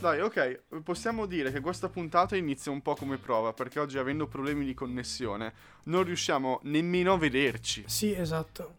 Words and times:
Dai, 0.00 0.20
ok, 0.20 0.80
possiamo 0.84 1.26
dire 1.26 1.50
che 1.50 1.58
questa 1.58 1.88
puntata 1.88 2.36
inizia 2.36 2.70
un 2.70 2.82
po' 2.82 2.94
come 2.94 3.16
prova, 3.16 3.52
perché 3.52 3.80
oggi 3.80 3.98
avendo 3.98 4.28
problemi 4.28 4.64
di 4.64 4.72
connessione 4.72 5.52
non 5.84 6.04
riusciamo 6.04 6.60
nemmeno 6.64 7.14
a 7.14 7.18
vederci. 7.18 7.82
Sì, 7.88 8.12
esatto. 8.12 8.76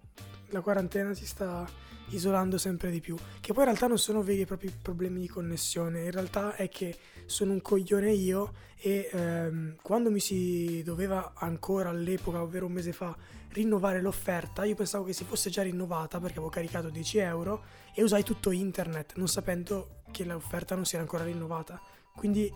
La 0.51 0.61
quarantena 0.61 1.13
si 1.13 1.25
sta 1.25 1.67
isolando 2.11 2.57
sempre 2.57 2.89
di 2.89 3.01
più. 3.01 3.17
Che 3.17 3.51
poi 3.51 3.63
in 3.63 3.69
realtà 3.69 3.87
non 3.87 3.99
sono 3.99 4.23
veri 4.23 4.41
e 4.41 4.45
propri 4.45 4.71
problemi 4.81 5.19
di 5.19 5.27
connessione, 5.27 6.05
in 6.05 6.11
realtà 6.11 6.55
è 6.55 6.69
che 6.69 6.97
sono 7.25 7.51
un 7.51 7.61
coglione 7.61 8.11
io 8.13 8.53
e 8.77 9.09
ehm, 9.11 9.75
quando 9.81 10.09
mi 10.09 10.21
si 10.21 10.81
doveva 10.83 11.33
ancora 11.35 11.89
all'epoca, 11.89 12.41
ovvero 12.41 12.65
un 12.65 12.71
mese 12.71 12.93
fa, 12.93 13.13
rinnovare 13.49 13.99
l'offerta, 14.01 14.63
io 14.63 14.75
pensavo 14.75 15.03
che 15.03 15.13
si 15.13 15.25
fosse 15.25 15.49
già 15.49 15.63
rinnovata 15.63 16.17
perché 16.19 16.35
avevo 16.35 16.49
caricato 16.49 16.89
10 16.89 17.17
euro 17.17 17.63
e 17.93 18.03
usai 18.03 18.23
tutto 18.23 18.51
internet, 18.51 19.15
non 19.15 19.27
sapendo 19.27 19.98
che 20.11 20.23
l'offerta 20.25 20.75
non 20.75 20.85
si 20.85 20.95
era 20.95 21.03
ancora 21.03 21.23
rinnovata. 21.23 21.79
Quindi 22.15 22.51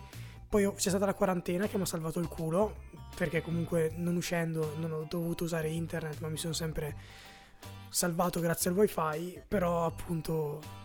poi 0.48 0.70
c'è 0.76 0.88
stata 0.88 1.06
la 1.06 1.14
quarantena 1.14 1.66
che 1.66 1.76
mi 1.76 1.82
ha 1.82 1.86
salvato 1.86 2.20
il 2.20 2.28
culo, 2.28 2.82
perché 3.16 3.42
comunque 3.42 3.92
non 3.96 4.16
uscendo 4.16 4.74
non 4.78 4.92
ho 4.92 5.06
dovuto 5.08 5.44
usare 5.44 5.68
internet, 5.68 6.20
ma 6.20 6.28
mi 6.28 6.36
sono 6.36 6.52
sempre 6.52 6.96
salvato 7.88 8.40
grazie 8.40 8.70
al 8.70 8.76
wifi, 8.76 9.40
però 9.46 9.86
appunto 9.86 10.82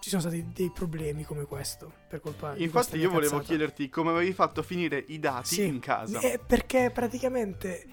ci 0.00 0.08
sono 0.10 0.20
stati 0.20 0.46
dei 0.52 0.70
problemi 0.70 1.24
come 1.24 1.44
questo 1.44 1.92
per 2.08 2.20
colpa 2.20 2.54
di 2.54 2.62
Infatti 2.62 2.96
io 2.98 3.10
volevo 3.10 3.36
cazzata. 3.38 3.48
chiederti 3.48 3.88
come 3.88 4.10
avevi 4.10 4.32
fatto 4.32 4.60
a 4.60 4.62
finire 4.62 5.04
i 5.08 5.18
dati 5.18 5.54
Sì, 5.56 5.66
in 5.66 5.80
casa. 5.80 6.20
eh, 6.20 6.38
perché 6.44 6.90
praticamente 6.92 7.86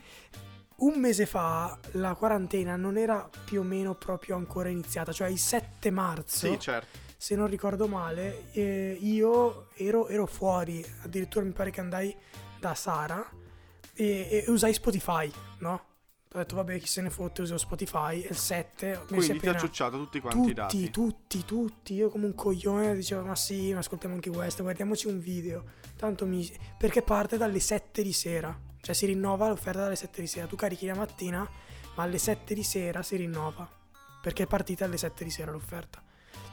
un 0.77 0.99
mese 0.99 1.25
fa 1.25 1.77
la 1.93 2.13
quarantena 2.15 2.75
non 2.75 2.97
era 2.97 3.27
più 3.45 3.61
o 3.61 3.63
meno 3.63 3.95
proprio 3.95 4.35
ancora 4.35 4.69
iniziata, 4.69 5.11
cioè 5.11 5.29
il 5.29 5.39
7 5.39 5.89
marzo, 5.89 6.51
Sì, 6.51 6.59
certo. 6.59 6.97
Se 7.25 7.33
non 7.33 7.47
ricordo 7.47 7.87
male, 7.87 8.51
eh, 8.51 8.99
io 9.01 9.69
ero, 9.73 10.07
ero 10.09 10.27
fuori, 10.27 10.85
addirittura 11.01 11.43
mi 11.43 11.53
pare 11.53 11.71
che 11.71 11.79
andai 11.79 12.15
da 12.59 12.75
Sara 12.75 13.27
e, 13.95 14.43
e 14.45 14.51
usai 14.51 14.75
Spotify, 14.75 15.31
no? 15.57 15.73
Ho 16.31 16.37
detto 16.37 16.55
vabbè 16.55 16.77
chi 16.77 16.85
se 16.85 17.01
ne 17.01 17.09
fotte 17.09 17.41
uso 17.41 17.57
Spotify, 17.57 18.21
è 18.21 18.27
il 18.29 18.35
7, 18.35 18.85
mi 18.85 18.93
si 18.93 18.99
è 18.99 19.05
Quindi 19.05 19.25
ti 19.25 19.31
ha 19.31 19.35
appena... 19.37 19.57
ciucciato 19.57 19.97
tutti 19.97 20.19
quanti 20.19 20.49
i 20.51 20.53
dati. 20.53 20.91
Tutti, 20.91 20.91
tutti, 20.91 21.45
tutti. 21.45 21.93
Io 21.95 22.09
come 22.09 22.27
un 22.27 22.35
coglione 22.35 22.93
dicevo, 22.93 23.25
ma 23.25 23.35
sì, 23.35 23.73
ma 23.73 23.79
ascoltiamo 23.79 24.13
anche 24.13 24.29
questo, 24.29 24.61
guardiamoci 24.61 25.07
un 25.07 25.19
video. 25.19 25.63
Tanto 25.95 26.27
mi... 26.27 26.47
Perché 26.77 27.01
parte 27.01 27.37
dalle 27.37 27.59
7 27.59 28.03
di 28.03 28.13
sera. 28.13 28.55
Cioè 28.79 28.93
si 28.93 29.07
rinnova 29.07 29.47
l'offerta 29.47 29.81
dalle 29.81 29.95
7 29.95 30.21
di 30.21 30.27
sera. 30.27 30.45
Tu 30.45 30.55
carichi 30.55 30.85
la 30.85 30.93
mattina, 30.93 31.39
ma 31.95 32.03
alle 32.03 32.19
7 32.19 32.53
di 32.53 32.63
sera 32.63 33.01
si 33.01 33.15
rinnova. 33.15 33.67
Perché 34.21 34.43
è 34.43 34.47
partita 34.47 34.85
alle 34.85 34.97
7 34.97 35.23
di 35.23 35.31
sera 35.31 35.49
l'offerta. 35.49 36.04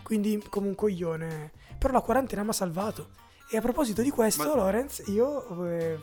Quindi 0.02 0.42
come 0.48 0.68
un 0.68 0.74
coglione. 0.74 1.52
Però 1.78 1.92
la 1.92 2.00
quarantena 2.00 2.42
mi 2.42 2.50
ha 2.50 2.52
salvato. 2.52 3.10
E 3.50 3.56
a 3.56 3.60
proposito 3.60 4.02
di 4.02 4.10
questo, 4.10 4.48
Ma- 4.48 4.54
Lorenz, 4.54 5.02
io 5.06 5.66
eh, 5.68 5.98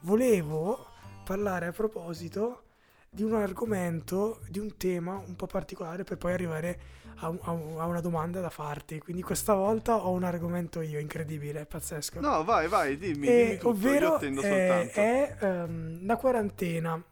volevo 0.00 0.86
parlare 1.24 1.66
a 1.66 1.72
proposito 1.72 2.62
di 3.10 3.22
un 3.22 3.34
argomento, 3.34 4.40
di 4.48 4.58
un 4.58 4.76
tema 4.76 5.22
un 5.26 5.36
po' 5.36 5.46
particolare 5.46 6.04
per 6.04 6.18
poi 6.18 6.32
arrivare 6.32 6.78
a, 7.16 7.26
a 7.28 7.50
a 7.78 7.86
una 7.86 8.00
domanda 8.00 8.40
da 8.40 8.50
farti. 8.50 8.98
Quindi 8.98 9.22
questa 9.22 9.54
volta 9.54 9.96
ho 9.96 10.10
un 10.10 10.24
argomento 10.24 10.80
io, 10.80 10.98
incredibile, 10.98 11.64
pazzesco. 11.64 12.20
No, 12.20 12.44
vai, 12.44 12.68
vai, 12.68 12.98
dimmi, 12.98 13.26
E- 13.26 13.42
dimmi 13.44 13.56
tutto, 13.56 13.68
ovvero 13.70 14.18
eh, 14.20 14.90
è 14.90 15.36
ehm, 15.40 16.04
la 16.04 16.16
quarantena, 16.16 17.02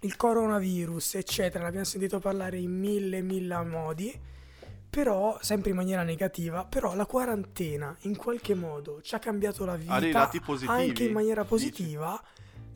il 0.00 0.16
coronavirus, 0.16 1.16
eccetera. 1.16 1.64
L'abbiamo 1.64 1.84
sentito 1.84 2.18
parlare 2.18 2.58
in 2.58 2.78
mille, 2.78 3.20
mille 3.20 3.64
modi. 3.64 4.30
Però, 4.92 5.38
sempre 5.40 5.70
in 5.70 5.76
maniera 5.76 6.02
negativa, 6.02 6.66
però 6.66 6.94
la 6.94 7.06
quarantena 7.06 7.96
in 8.00 8.14
qualche 8.14 8.54
modo 8.54 9.00
ci 9.00 9.14
ha 9.14 9.18
cambiato 9.18 9.64
la 9.64 9.74
vita 9.74 10.28
positivi, 10.44 10.70
anche 10.70 11.04
in 11.04 11.12
maniera 11.12 11.40
dici? 11.40 11.48
positiva. 11.48 12.22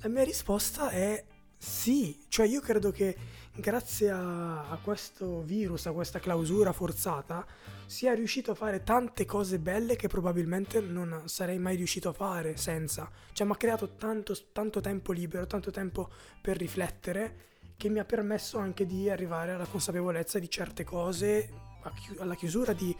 La 0.01 0.09
mia 0.09 0.25
risposta 0.25 0.89
è 0.89 1.23
sì, 1.59 2.25
cioè 2.29 2.47
io 2.47 2.63
credo 2.63 2.91
che 2.91 3.15
grazie 3.55 4.09
a, 4.09 4.67
a 4.71 4.79
questo 4.83 5.43
virus, 5.43 5.85
a 5.85 5.93
questa 5.93 6.19
clausura 6.19 6.73
forzata, 6.73 7.45
sia 7.85 8.15
riuscito 8.15 8.53
a 8.53 8.55
fare 8.55 8.83
tante 8.83 9.27
cose 9.27 9.59
belle 9.59 9.95
che 9.97 10.09
probabilmente 10.09 10.81
non 10.81 11.25
sarei 11.27 11.59
mai 11.59 11.77
riuscito 11.77 12.09
a 12.09 12.13
fare 12.15 12.57
senza. 12.57 13.11
Cioè 13.35 13.47
mi 13.47 13.53
ha 13.53 13.57
creato 13.57 13.95
tanto, 13.95 14.35
tanto 14.53 14.81
tempo 14.81 15.13
libero, 15.13 15.47
tanto 15.47 15.71
tempo 15.71 16.09
per 16.41 16.57
riflettere, 16.57 17.45
che 17.77 17.91
mi 17.91 17.99
ha 17.99 18.07
permesso 18.07 18.57
anche 18.57 18.87
di 18.87 19.11
arrivare 19.11 19.53
alla 19.53 19.67
consapevolezza 19.67 20.39
di 20.39 20.49
certe 20.49 20.83
cose, 20.83 21.66
chi- 21.95 22.17
alla 22.19 22.35
chiusura 22.35 22.73
di 22.73 22.95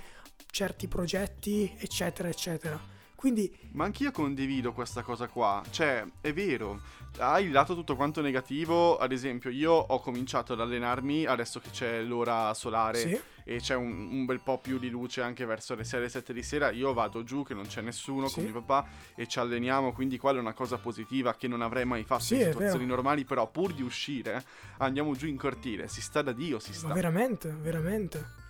certi 0.51 0.89
progetti, 0.89 1.75
eccetera, 1.79 2.29
eccetera. 2.29 2.95
Quindi 3.15 3.51
Ma 3.73 3.85
anch'io 3.85 4.11
condivido 4.11 4.73
questa 4.73 5.03
cosa 5.03 5.27
qua. 5.27 5.63
Cioè, 5.71 6.05
è 6.21 6.33
vero, 6.35 6.81
hai 7.19 7.47
il 7.47 7.51
lato 7.51 7.75
tutto 7.75 7.97
quanto 7.97 8.21
negativo. 8.21 8.99
Ad 8.99 9.11
esempio, 9.11 9.49
io 9.51 9.73
ho 9.73 10.01
cominciato 10.01 10.53
ad 10.53 10.61
allenarmi 10.61 11.25
adesso 11.25 11.59
che 11.59 11.71
c'è 11.71 12.03
l'ora 12.03 12.53
solare 12.53 12.99
sì, 12.99 13.19
e 13.45 13.57
c'è 13.57 13.75
un, 13.75 14.09
un 14.13 14.27
bel 14.27 14.41
po' 14.41 14.59
più 14.59 14.79
di 14.79 14.91
luce 14.91 15.23
anche 15.23 15.47
verso 15.47 15.75
le 15.75 15.83
6 15.85 16.11
7 16.11 16.35
di 16.35 16.43
sera. 16.43 16.71
Io 16.71 16.93
vado 16.93 17.25
giù 17.25 17.43
che 17.43 17.55
non 17.55 17.67
c'è 17.67 17.81
nessuno 17.81 18.29
Sì. 18.29 18.35
con 18.35 18.45
mio 18.45 18.63
papà 18.63 18.87
e 19.15 19.27
ci 19.27 19.39
alleniamo. 19.39 19.93
Quindi, 19.95 20.19
quella 20.19 20.37
è 20.39 20.43
una 20.43 20.53
cosa 20.53 20.77
positiva 20.77 21.35
che 21.35 21.49
non 21.49 21.63
avrei 21.63 21.87
mai 21.87 22.05
fatto 22.05 22.23
Sì, 22.23 22.35
in 22.37 22.43
situazioni 22.45 22.85
normali. 22.85 23.25
Però, 23.25 23.51
pur 23.51 23.73
di 23.73 23.83
uscire, 23.83 24.45
andiamo 24.77 25.15
giù 25.17 25.27
in 25.27 25.39
cortile. 25.39 25.89
Si 25.89 26.03
sta 26.03 26.21
da 26.21 26.33
Dio, 26.33 26.59
si 26.59 26.75
sta. 26.75 26.89
ma 26.89 26.95
veramente, 26.95 27.49
veramente. 27.51 28.45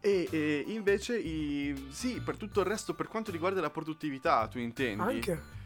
E, 0.00 0.28
e 0.30 0.64
invece, 0.68 1.18
i- 1.18 1.88
sì, 1.90 2.20
per 2.20 2.36
tutto 2.36 2.60
il 2.60 2.66
resto, 2.66 2.94
per 2.94 3.08
quanto 3.08 3.30
riguarda 3.30 3.60
la 3.60 3.70
produttività, 3.70 4.46
tu 4.48 4.58
intendi? 4.58 5.02
Anche. 5.02 5.56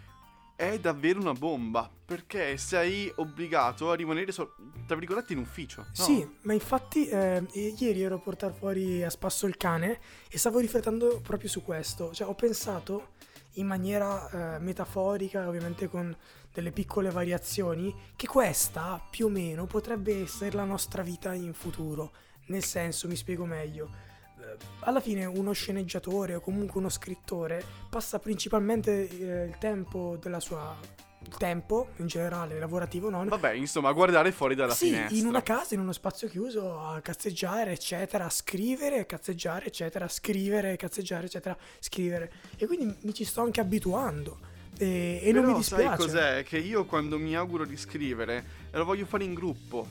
È 0.54 0.78
davvero 0.78 1.20
una 1.20 1.32
bomba, 1.32 1.90
perché 2.04 2.56
sei 2.56 3.10
obbligato 3.16 3.90
a 3.90 3.94
rimanere, 3.94 4.30
so- 4.32 4.54
tra 4.86 4.96
virgolette, 4.96 5.32
in 5.32 5.40
ufficio. 5.40 5.82
no? 5.82 6.04
Sì, 6.04 6.26
ma 6.42 6.52
infatti 6.52 7.08
eh, 7.08 7.44
ieri 7.78 8.02
ero 8.02 8.16
a 8.16 8.18
portare 8.18 8.52
fuori 8.52 9.02
a 9.02 9.10
spasso 9.10 9.46
il 9.46 9.56
cane 9.56 9.98
e 10.28 10.38
stavo 10.38 10.60
riflettendo 10.60 11.20
proprio 11.20 11.48
su 11.48 11.62
questo. 11.62 12.12
Cioè 12.12 12.28
ho 12.28 12.34
pensato 12.34 13.14
in 13.56 13.66
maniera 13.66 14.56
eh, 14.56 14.58
metaforica, 14.60 15.48
ovviamente 15.48 15.88
con 15.88 16.14
delle 16.52 16.70
piccole 16.70 17.10
variazioni, 17.10 17.92
che 18.14 18.26
questa 18.26 19.04
più 19.10 19.26
o 19.26 19.28
meno 19.30 19.66
potrebbe 19.66 20.22
essere 20.22 20.52
la 20.52 20.64
nostra 20.64 21.02
vita 21.02 21.32
in 21.34 21.54
futuro. 21.54 22.12
Nel 22.46 22.62
senso, 22.62 23.08
mi 23.08 23.16
spiego 23.16 23.46
meglio. 23.46 24.10
Eh, 24.52 24.64
Alla 24.80 25.00
fine 25.00 25.24
uno 25.24 25.52
sceneggiatore 25.52 26.34
o 26.34 26.40
comunque 26.40 26.78
uno 26.80 26.88
scrittore 26.88 27.64
passa 27.88 28.18
principalmente 28.18 29.08
eh, 29.08 29.44
il 29.46 29.58
tempo 29.58 30.18
della 30.20 30.40
sua... 30.40 30.76
il 31.24 31.36
tempo 31.36 31.90
in 31.98 32.06
generale 32.08 32.58
lavorativo 32.58 33.08
non 33.08 33.28
Vabbè, 33.28 33.52
insomma, 33.52 33.90
a 33.90 33.92
guardare 33.92 34.32
fuori 34.32 34.54
dalla 34.54 34.74
sì, 34.74 34.86
finestra. 34.86 35.16
in 35.16 35.26
una 35.26 35.42
casa, 35.42 35.74
in 35.74 35.80
uno 35.80 35.92
spazio 35.92 36.28
chiuso, 36.28 36.80
a 36.80 37.00
cazzeggiare, 37.00 37.72
eccetera, 37.72 38.24
a 38.24 38.30
scrivere, 38.30 39.06
cazzeggiare, 39.06 39.66
eccetera, 39.66 40.06
a 40.06 40.08
scrivere, 40.08 40.76
cazzeggiare, 40.76 41.26
eccetera, 41.26 41.56
scrivere. 41.78 42.32
E 42.56 42.66
quindi 42.66 42.96
mi 43.02 43.14
ci 43.14 43.24
sto 43.24 43.40
anche 43.42 43.60
abituando. 43.60 44.50
E, 44.78 45.20
e 45.22 45.32
non 45.32 45.44
mi 45.44 45.54
dispiace. 45.54 45.84
sai 45.86 45.96
cos'è? 45.96 46.42
Che 46.44 46.58
io 46.58 46.84
quando 46.86 47.18
mi 47.18 47.36
auguro 47.36 47.64
di 47.64 47.76
scrivere, 47.76 48.44
lo 48.72 48.84
voglio 48.84 49.06
fare 49.06 49.22
in 49.22 49.34
gruppo. 49.34 49.86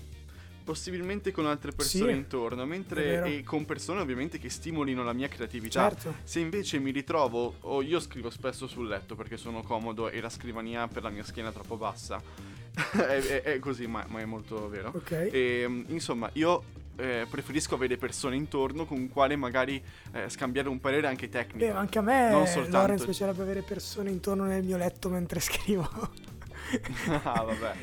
Possibilmente 0.63 1.31
con 1.31 1.45
altre 1.47 1.71
persone 1.71 2.11
Sì, 2.11 2.17
intorno, 2.17 2.65
mentre 2.65 3.23
e 3.37 3.43
con 3.43 3.65
persone 3.65 3.99
ovviamente 4.01 4.37
che 4.39 4.49
stimolino 4.49 5.03
la 5.03 5.13
mia 5.13 5.27
creatività. 5.27 5.89
Certo. 5.89 6.15
Se 6.23 6.39
invece 6.39 6.79
mi 6.79 6.91
ritrovo, 6.91 7.55
o 7.61 7.81
io 7.81 7.99
scrivo 7.99 8.29
spesso 8.29 8.67
sul 8.67 8.87
letto 8.87 9.15
perché 9.15 9.37
sono 9.37 9.61
comodo 9.63 10.09
e 10.09 10.21
la 10.21 10.29
scrivania 10.29 10.87
per 10.87 11.03
la 11.03 11.09
mia 11.09 11.23
schiena 11.23 11.49
è 11.49 11.53
troppo 11.53 11.77
bassa, 11.77 12.21
è, 12.93 12.97
è- 12.97 13.41
è 13.41 13.59
così, 13.59 13.87
ma, 13.87 14.05
ma 14.07 14.19
è 14.19 14.25
molto 14.25 14.69
vero. 14.69 14.91
Ok. 14.95 15.29
E, 15.31 15.65
mm, 15.67 15.83
insomma, 15.87 16.29
io 16.33 16.63
eh, 16.97 17.25
preferisco 17.29 17.73
avere 17.75 17.97
persone 17.97 18.35
intorno 18.35 18.85
con 18.85 19.09
quale 19.09 19.35
magari 19.35 19.81
eh, 20.11 20.29
scambiare 20.29 20.69
un 20.69 20.79
parere 20.79 21.07
anche 21.07 21.27
tecnico. 21.29 21.65
Beh, 21.65 21.71
anche 21.71 21.97
a 21.97 22.01
me, 22.01 22.29
Non 22.29 22.45
soltanto- 22.45 22.77
Lorenz, 22.77 23.03
piacerebbe 23.03 23.41
avere 23.41 23.61
persone 23.63 24.11
intorno 24.11 24.43
nel 24.45 24.63
mio 24.63 24.77
letto 24.77 25.09
mentre 25.09 25.39
scrivo. 25.39 25.89
ah, 27.23 27.41
vabbè. 27.43 27.73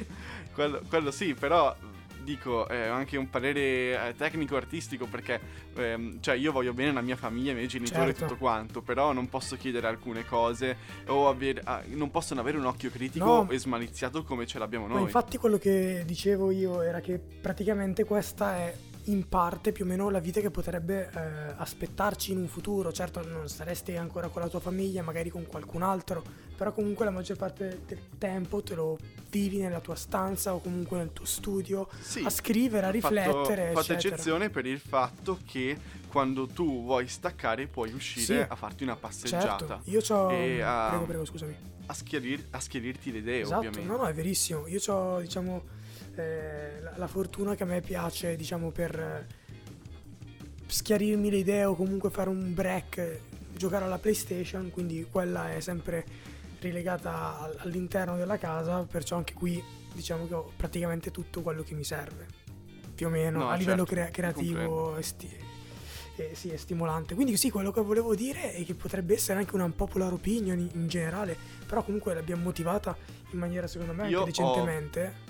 Quello, 0.53 0.81
quello 0.89 1.11
sì, 1.11 1.35
però 1.35 1.75
dico 2.29 2.69
eh, 2.69 2.87
anche 2.87 3.17
un 3.17 3.31
parere 3.31 4.09
eh, 4.09 4.15
tecnico 4.17 4.57
artistico 4.57 5.07
perché 5.07 5.41
ehm, 5.75 6.21
cioè 6.21 6.35
io 6.35 6.53
voglio 6.53 6.75
bene 6.75 6.93
la 6.93 7.01
mia 7.01 7.17
famiglia, 7.17 7.53
i 7.53 7.55
miei 7.55 7.69
genitori 7.69 8.11
e 8.11 8.15
Certo. 8.15 8.27
tutto 8.27 8.37
quanto, 8.37 8.83
però 8.83 9.13
non 9.13 9.29
posso 9.29 9.57
chiedere 9.57 9.87
alcune 9.87 10.25
cose 10.27 10.77
o 11.07 11.29
avere, 11.29 11.63
ah, 11.65 11.83
non 11.87 12.11
possono 12.11 12.41
avere 12.41 12.59
un 12.59 12.67
occhio 12.67 12.91
critico 12.91 13.25
No. 13.25 13.49
e 13.51 13.59
smaliziato 13.59 14.25
come 14.25 14.47
ce 14.47 14.59
l'abbiamo 14.59 14.87
Ma 14.87 14.95
noi. 14.95 15.03
infatti 15.05 15.39
quello 15.39 15.57
che 15.59 16.03
dicevo 16.05 16.51
io 16.51 16.83
era 16.83 17.01
che 17.01 17.19
praticamente 17.19 18.05
questa 18.05 18.57
è 18.57 18.75
in 19.09 19.29
parte 19.29 19.73
più 19.73 19.85
o 19.85 19.89
meno 19.89 20.11
la 20.11 20.19
vita 20.19 20.41
che 20.41 20.51
potrebbe 20.51 21.11
eh, 21.15 21.55
aspettarci 21.57 22.33
in 22.33 22.39
un 22.39 22.49
futuro. 22.49 22.93
Certo 22.93 23.27
non 23.27 23.49
saresti 23.49 23.97
ancora 23.97 24.29
con 24.29 24.43
la 24.43 24.49
tua 24.49 24.61
famiglia, 24.61 25.03
magari 25.03 25.31
con 25.31 25.47
qualcun 25.47 25.83
altro, 25.83 26.23
però 26.57 26.73
comunque 26.73 27.05
la 27.05 27.11
maggior 27.11 27.37
parte 27.37 27.81
del 27.87 28.01
tempo 28.19 28.63
te 28.63 28.75
lo 28.75 28.99
vivi 29.31 29.59
nella 29.59 29.81
tua 29.81 29.95
stanza 29.95 30.55
o 30.55 30.61
comunque 30.61 30.99
nel 30.99 31.13
tuo 31.13 31.25
studio 31.25 31.89
Sì, 32.01 32.23
a 32.25 32.31
scrivere, 32.31 32.87
a 32.87 32.91
riflettere. 32.91 33.73
Fatto, 33.73 33.81
fatto 33.83 33.93
eccezione 33.95 34.51
per 34.51 34.67
il 34.67 34.79
fatto 34.79 35.39
che 35.47 35.77
quando 36.09 36.47
tu 36.47 36.85
vuoi 36.85 37.07
staccare 37.09 37.67
puoi 37.67 37.93
uscire 37.93 38.25
Sì. 38.25 38.47
a 38.49 38.55
farti 38.57 38.83
una 38.83 38.97
passeggiata. 38.97 39.67
Certo, 39.67 39.81
io 39.91 40.01
ho... 40.09 40.31
E, 40.33 40.63
ah, 40.63 40.89
Prego, 40.91 41.05
prego, 41.05 41.25
scusami. 41.25 41.55
A, 41.87 41.95
schiarir- 41.95 42.47
a 42.51 42.61
schiarirti 42.61 43.13
le 43.13 43.19
idee, 43.19 43.41
Esatto, 43.41 43.57
ovviamente. 43.59 43.87
no, 43.87 43.97
no, 43.99 44.07
è 44.07 44.13
verissimo. 44.13 44.67
Io 44.67 44.81
ho, 44.93 45.21
diciamo, 45.21 45.63
eh, 46.19 46.81
la, 46.83 46.93
la 46.97 47.07
fortuna 47.07 47.55
che 47.55 47.63
a 47.63 47.67
me 47.67 47.81
piace, 47.81 48.37
diciamo, 48.37 48.71
per 48.71 48.99
eh, 48.99 49.27
schiarirmi 50.67 51.31
le 51.31 51.37
idee 51.39 51.65
o 51.65 51.75
comunque 51.75 52.11
fare 52.11 52.29
un 52.29 52.53
break, 52.55 53.21
giocare 53.57 53.85
alla 53.85 53.99
PlayStation, 53.99 54.71
quindi 54.71 55.07
quella 55.11 55.53
è 55.55 55.61
sempre 55.61 56.05
rilegata 56.61 57.39
al- 57.41 57.57
all'interno 57.61 58.17
della 58.17 58.37
casa, 58.39 58.83
perciò 58.83 59.17
anche 59.17 59.33
qui 59.35 59.63
diciamo 59.93 60.27
che 60.29 60.35
ho 60.35 60.53
praticamente 60.57 61.11
tutto 61.11 61.41
quello 61.43 61.63
che 61.63 61.75
mi 61.75 61.85
serve, 61.85 62.27
più 62.95 63.07
o 63.07 63.11
meno, 63.11 63.39
No, 63.41 63.49
a 63.49 63.55
livello 63.55 63.85
certo, 63.87 63.93
crea- 63.95 64.09
creativo 64.11 64.97
e, 64.97 65.03
sti- 65.03 65.37
e 66.17 66.31
sì, 66.35 66.51
è 66.51 66.57
stimolante. 66.57 67.15
Quindi 67.15 67.37
sì, 67.37 67.51
quello 67.51 67.71
che 67.71 67.81
volevo 67.81 68.15
dire 68.15 68.53
è 68.55 68.65
che 68.65 68.75
potrebbe 68.75 69.15
essere 69.15 69.39
anche 69.39 69.55
una 69.55 69.69
popular 69.71 70.13
opinion 70.13 70.59
in- 70.73 70.89
generale, 70.89 71.37
però 71.67 71.83
comunque 71.83 72.13
l'abbiamo 72.15 72.43
motivata 72.43 72.97
in 73.31 73.39
maniera 73.39 73.67
secondo 73.67 73.93
me 73.93 74.03
anche 74.03 74.13
Io 74.15 74.21
ho- 74.23 74.25
decentemente. 74.25 75.27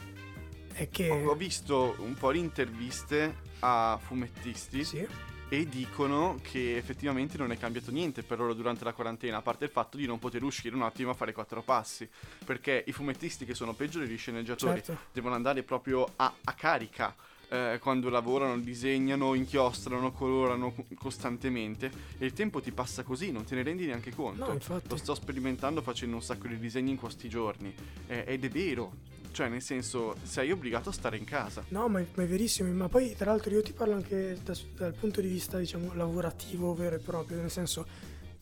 È 0.78 0.88
che... 0.90 1.10
Ho, 1.10 1.34
visto 1.34 1.96
un 1.98 2.14
po' 2.14 2.30
di 2.30 2.38
interviste 2.38 3.38
a 3.58 3.98
fumettisti 4.00 4.84
Sì, 4.84 5.04
e 5.48 5.66
dicono 5.66 6.38
che 6.40 6.76
effettivamente 6.76 7.36
non 7.36 7.50
è 7.50 7.58
cambiato 7.58 7.90
niente 7.90 8.22
per 8.22 8.38
loro 8.38 8.54
durante 8.54 8.84
la 8.84 8.92
quarantena, 8.92 9.38
a 9.38 9.42
parte 9.42 9.64
il 9.64 9.72
fatto 9.72 9.96
di 9.96 10.06
non 10.06 10.20
poter 10.20 10.44
uscire 10.44 10.76
un 10.76 10.82
attimo 10.82 11.10
a 11.10 11.14
fare 11.14 11.32
quattro 11.32 11.62
passi, 11.62 12.08
perché 12.44 12.84
i 12.86 12.92
fumettisti 12.92 13.44
che 13.44 13.54
sono 13.54 13.72
peggio 13.72 13.98
degli 13.98 14.16
sceneggiatori 14.16 14.80
certo. 14.84 15.06
devono 15.12 15.34
andare 15.34 15.64
proprio 15.64 16.12
a, 16.14 16.32
a 16.44 16.52
carica. 16.52 17.12
eh, 17.48 17.80
quando 17.80 18.08
lavorano, 18.08 18.56
disegnano, 18.58 19.34
inchiostrano, 19.34 20.12
colorano 20.12 20.70
co- 20.70 20.84
costantemente 20.94 21.90
e 22.18 22.24
il 22.24 22.34
tempo 22.34 22.60
ti 22.60 22.70
passa 22.70 23.02
così, 23.02 23.32
non 23.32 23.44
te 23.44 23.56
ne 23.56 23.64
rendi 23.64 23.84
neanche 23.84 24.14
conto. 24.14 24.46
No, 24.46 24.52
infatti. 24.52 24.90
Lo 24.90 24.96
sto 24.96 25.16
sperimentando 25.16 25.82
facendo 25.82 26.14
un 26.14 26.22
sacco 26.22 26.46
di 26.46 26.56
disegni 26.56 26.90
in 26.92 26.98
questi 26.98 27.28
giorni 27.28 27.74
eh, 28.06 28.22
ed 28.28 28.44
è 28.44 28.48
vero, 28.48 28.92
cioè 29.32 29.48
nel 29.48 29.62
senso 29.62 30.16
sei 30.22 30.50
obbligato 30.50 30.88
a 30.88 30.92
stare 30.92 31.16
in 31.16 31.24
casa. 31.24 31.64
No, 31.68 31.88
ma 31.88 32.00
è, 32.00 32.06
ma 32.14 32.22
è 32.22 32.26
verissimo, 32.26 32.70
ma 32.72 32.88
poi 32.88 33.14
tra 33.16 33.30
l'altro 33.30 33.52
io 33.52 33.62
ti 33.62 33.72
parlo 33.72 33.94
anche 33.94 34.38
da- 34.42 34.56
dal 34.76 34.94
punto 34.94 35.20
di 35.20 35.28
vista, 35.28 35.58
diciamo, 35.58 35.94
lavorativo 35.94 36.74
vero 36.74 36.96
e 36.96 36.98
proprio, 36.98 37.38
nel 37.38 37.50
senso, 37.50 37.86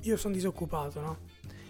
io 0.03 0.17
sono 0.17 0.35
disoccupato, 0.35 1.01
no? 1.01 1.19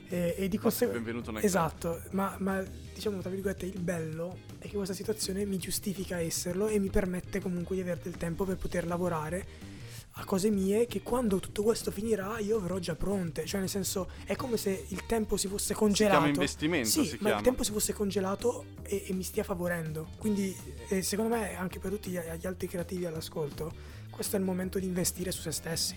E, 0.08 0.34
e 0.36 0.48
di 0.48 0.58
conseguenza... 0.58 1.02
Benvenuto 1.02 1.30
nel 1.32 1.44
Esatto, 1.44 2.02
ma, 2.10 2.36
ma 2.38 2.62
diciamo 2.94 3.20
tra 3.20 3.30
virgolette 3.30 3.66
il 3.66 3.80
bello 3.80 4.38
è 4.58 4.68
che 4.68 4.76
questa 4.76 4.94
situazione 4.94 5.44
mi 5.44 5.58
giustifica 5.58 6.20
esserlo 6.20 6.68
e 6.68 6.78
mi 6.78 6.90
permette 6.90 7.40
comunque 7.40 7.74
di 7.74 7.82
avere 7.82 8.00
del 8.02 8.16
tempo 8.16 8.44
per 8.44 8.56
poter 8.56 8.86
lavorare 8.86 9.74
a 10.18 10.24
cose 10.24 10.48
mie 10.50 10.86
che 10.86 11.02
quando 11.02 11.38
tutto 11.40 11.62
questo 11.62 11.90
finirà 11.90 12.38
io 12.38 12.56
avrò 12.56 12.78
già 12.78 12.94
pronte, 12.94 13.44
cioè 13.44 13.60
nel 13.60 13.68
senso 13.68 14.08
è 14.24 14.34
come 14.34 14.56
se 14.56 14.86
il 14.88 15.04
tempo 15.04 15.36
si 15.36 15.46
fosse 15.46 15.68
Si 15.68 15.74
congelato. 15.74 16.16
chiama 16.16 16.28
investimento, 16.32 16.88
Sì, 16.88 17.04
si 17.04 17.12
ma 17.12 17.18
chiama. 17.18 17.36
il 17.36 17.42
tempo 17.44 17.62
si 17.62 17.72
fosse 17.72 17.92
congelato 17.92 18.64
e, 18.82 19.04
e 19.08 19.12
mi 19.12 19.22
stia 19.22 19.44
favorendo. 19.44 20.08
Quindi, 20.18 20.56
eh, 20.88 21.02
secondo 21.02 21.34
me, 21.36 21.54
anche 21.56 21.78
per 21.78 21.90
tutti 21.90 22.08
gli, 22.10 22.18
gli 22.18 22.46
altri 22.46 22.66
creativi 22.66 23.04
all'ascolto, 23.04 23.70
questo 24.08 24.36
è 24.36 24.38
il 24.38 24.44
momento 24.46 24.78
di 24.78 24.86
investire 24.86 25.30
su 25.30 25.42
se 25.42 25.50
stessi. 25.52 25.94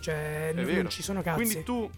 Cioè, 0.00 0.50
È 0.50 0.52
n- 0.52 0.64
vero. 0.66 0.82
non 0.82 0.90
ci 0.90 1.02
sono 1.02 1.22
cazzi. 1.22 1.42
Quindi 1.42 1.62
tu 1.64 1.88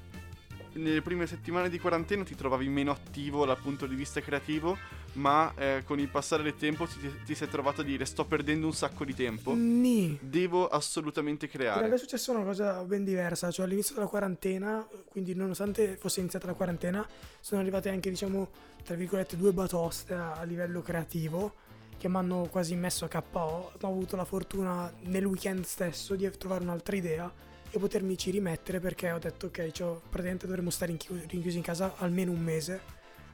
nelle 0.77 1.03
prime 1.03 1.27
settimane 1.27 1.69
di 1.69 1.79
quarantena 1.79 2.25
ti 2.25 2.35
trovavi 2.35 2.69
meno 2.69 2.91
attivo 2.91 3.45
dal 3.45 3.59
punto 3.59 3.87
di 3.87 3.95
vista 3.95 4.21
creativo, 4.21 4.77
ma 5.15 5.53
eh, 5.57 5.83
con 5.85 5.99
il 5.99 6.09
passare 6.09 6.43
del 6.43 6.57
tempo 6.57 6.87
ti, 6.87 6.99
ti 7.25 7.35
sei 7.35 7.49
trovato 7.49 7.81
a 7.81 7.85
dire 7.85 8.05
sto 8.05 8.25
perdendo 8.25 8.67
un 8.67 8.73
sacco 8.73 9.05
di 9.05 9.15
tempo, 9.15 9.55
Nì. 9.55 10.19
devo 10.21 10.69
assolutamente 10.69 11.49
creare. 11.49 11.93
è 11.93 11.99
successa 11.99 12.33
una 12.33 12.45
cosa 12.45 12.83
ben 12.85 13.05
diversa, 13.05 13.51
cioè 13.51 13.65
all'inizio 13.65 13.95
della 13.95 14.07
quarantena, 14.07 14.87
quindi 15.09 15.35
nonostante 15.35 15.97
fosse 15.97 16.21
iniziata 16.21 16.47
la 16.47 16.55
quarantena, 16.55 17.07
sono 17.41 17.61
arrivate 17.61 17.89
anche, 17.89 18.11
diciamo, 18.11 18.49
tra 18.85 18.95
virgolette, 18.95 19.37
due 19.37 19.53
batoste 19.53 20.15
a, 20.15 20.35
a 20.35 20.43
livello 20.45 20.83
creativo 20.83 21.65
che 21.99 22.09
mi 22.09 22.17
hanno 22.17 22.47
quasi 22.51 22.75
messo 22.75 23.07
a 23.07 23.09
KO. 23.09 23.39
Ho 23.39 23.89
avuto 23.89 24.17
la 24.17 24.25
fortuna 24.25 24.93
nel 25.05 25.25
weekend 25.25 25.65
stesso 25.65 26.15
di 26.15 26.31
trovare 26.37 26.63
un'altra 26.63 26.95
idea 26.95 27.33
e 27.71 27.79
potermi 27.79 28.17
ci 28.17 28.31
rimettere 28.31 28.81
perché 28.81 29.11
ho 29.13 29.19
detto 29.19 29.47
ok, 29.47 29.71
c'ho- 29.71 30.01
praticamente 30.09 30.47
dovremmo 30.47 30.71
stare 30.71 30.93
inchi- 30.93 31.25
rinchiusi 31.27 31.57
in 31.57 31.63
casa 31.63 31.95
almeno 31.99 32.31
un 32.33 32.41
mese, 32.41 32.81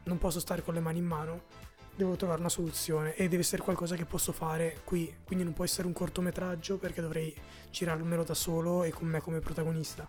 non 0.04 0.18
posso 0.18 0.40
stare 0.40 0.62
con 0.62 0.74
le 0.74 0.80
mani 0.80 0.98
in 0.98 1.04
mano, 1.06 1.42
devo 1.94 2.16
trovare 2.16 2.40
una 2.40 2.48
soluzione 2.48 3.14
e 3.14 3.28
deve 3.28 3.42
essere 3.42 3.62
qualcosa 3.62 3.94
che 3.96 4.04
posso 4.04 4.32
fare 4.32 4.80
qui, 4.84 5.14
quindi 5.24 5.44
non 5.44 5.52
può 5.52 5.64
essere 5.64 5.86
un 5.86 5.92
cortometraggio 5.92 6.78
perché 6.78 7.00
dovrei 7.00 7.34
girarmelo 7.70 8.24
da 8.24 8.34
solo 8.34 8.82
e 8.82 8.90
con 8.90 9.06
me 9.08 9.20
come 9.20 9.40
protagonista. 9.40 10.08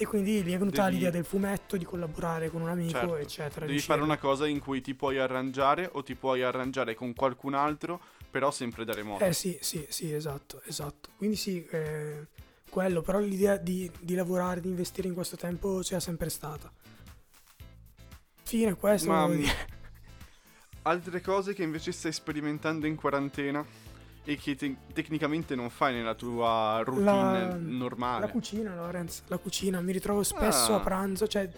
E 0.00 0.06
quindi 0.06 0.42
lì 0.44 0.52
è 0.52 0.58
venuta 0.58 0.84
Devi- 0.84 0.94
l'idea 0.96 1.10
del 1.10 1.24
fumetto, 1.24 1.76
di 1.76 1.84
collaborare 1.84 2.50
con 2.50 2.62
un 2.62 2.68
amico, 2.68 2.98
Certo. 2.98 3.16
eccetera. 3.16 3.60
Devi 3.60 3.72
riuscire- 3.72 3.94
fare 3.94 4.04
una 4.06 4.16
cosa 4.16 4.46
in 4.46 4.60
cui 4.60 4.80
ti 4.80 4.94
puoi 4.94 5.18
arrangiare 5.18 5.88
o 5.92 6.02
ti 6.04 6.14
puoi 6.14 6.42
arrangiare 6.42 6.94
con 6.94 7.12
qualcun 7.14 7.54
altro, 7.54 8.00
però 8.30 8.50
sempre 8.52 8.84
da 8.84 8.94
remoto. 8.94 9.24
Eh 9.24 9.32
sì, 9.32 9.58
sì, 9.60 9.84
sì, 9.88 10.12
esatto, 10.14 10.62
esatto. 10.66 11.10
Quindi 11.16 11.34
sì, 11.34 11.64
eh, 11.66 12.26
quello, 12.68 13.02
però 13.02 13.18
l'idea 13.18 13.56
di, 13.56 13.90
di 14.00 14.14
lavorare, 14.14 14.60
di 14.60 14.68
investire 14.68 15.08
in 15.08 15.14
questo 15.14 15.36
tempo 15.36 15.80
c'è 15.82 16.00
sempre 16.00 16.28
stata. 16.30 16.70
Fine, 18.42 18.74
questo 18.76 19.10
Ma 19.10 19.28
altre 20.82 21.20
cose 21.20 21.52
che 21.54 21.62
invece 21.62 21.92
stai 21.92 22.12
sperimentando 22.12 22.86
in 22.86 22.94
quarantena 22.96 23.64
e 24.24 24.36
che 24.36 24.56
te- 24.56 24.76
tecnicamente 24.92 25.54
non 25.54 25.68
fai 25.70 25.94
nella 25.94 26.14
tua 26.14 26.80
routine 26.84 27.04
La- 27.04 27.56
normale. 27.58 28.26
La 28.26 28.30
cucina, 28.32 28.74
Lorenz, 28.74 29.22
la 29.26 29.38
cucina, 29.38 29.80
mi 29.80 29.92
ritrovo 29.92 30.22
spesso 30.22 30.72
Ah. 30.74 30.76
a 30.76 30.80
pranzo, 30.80 31.26
cioè 31.26 31.50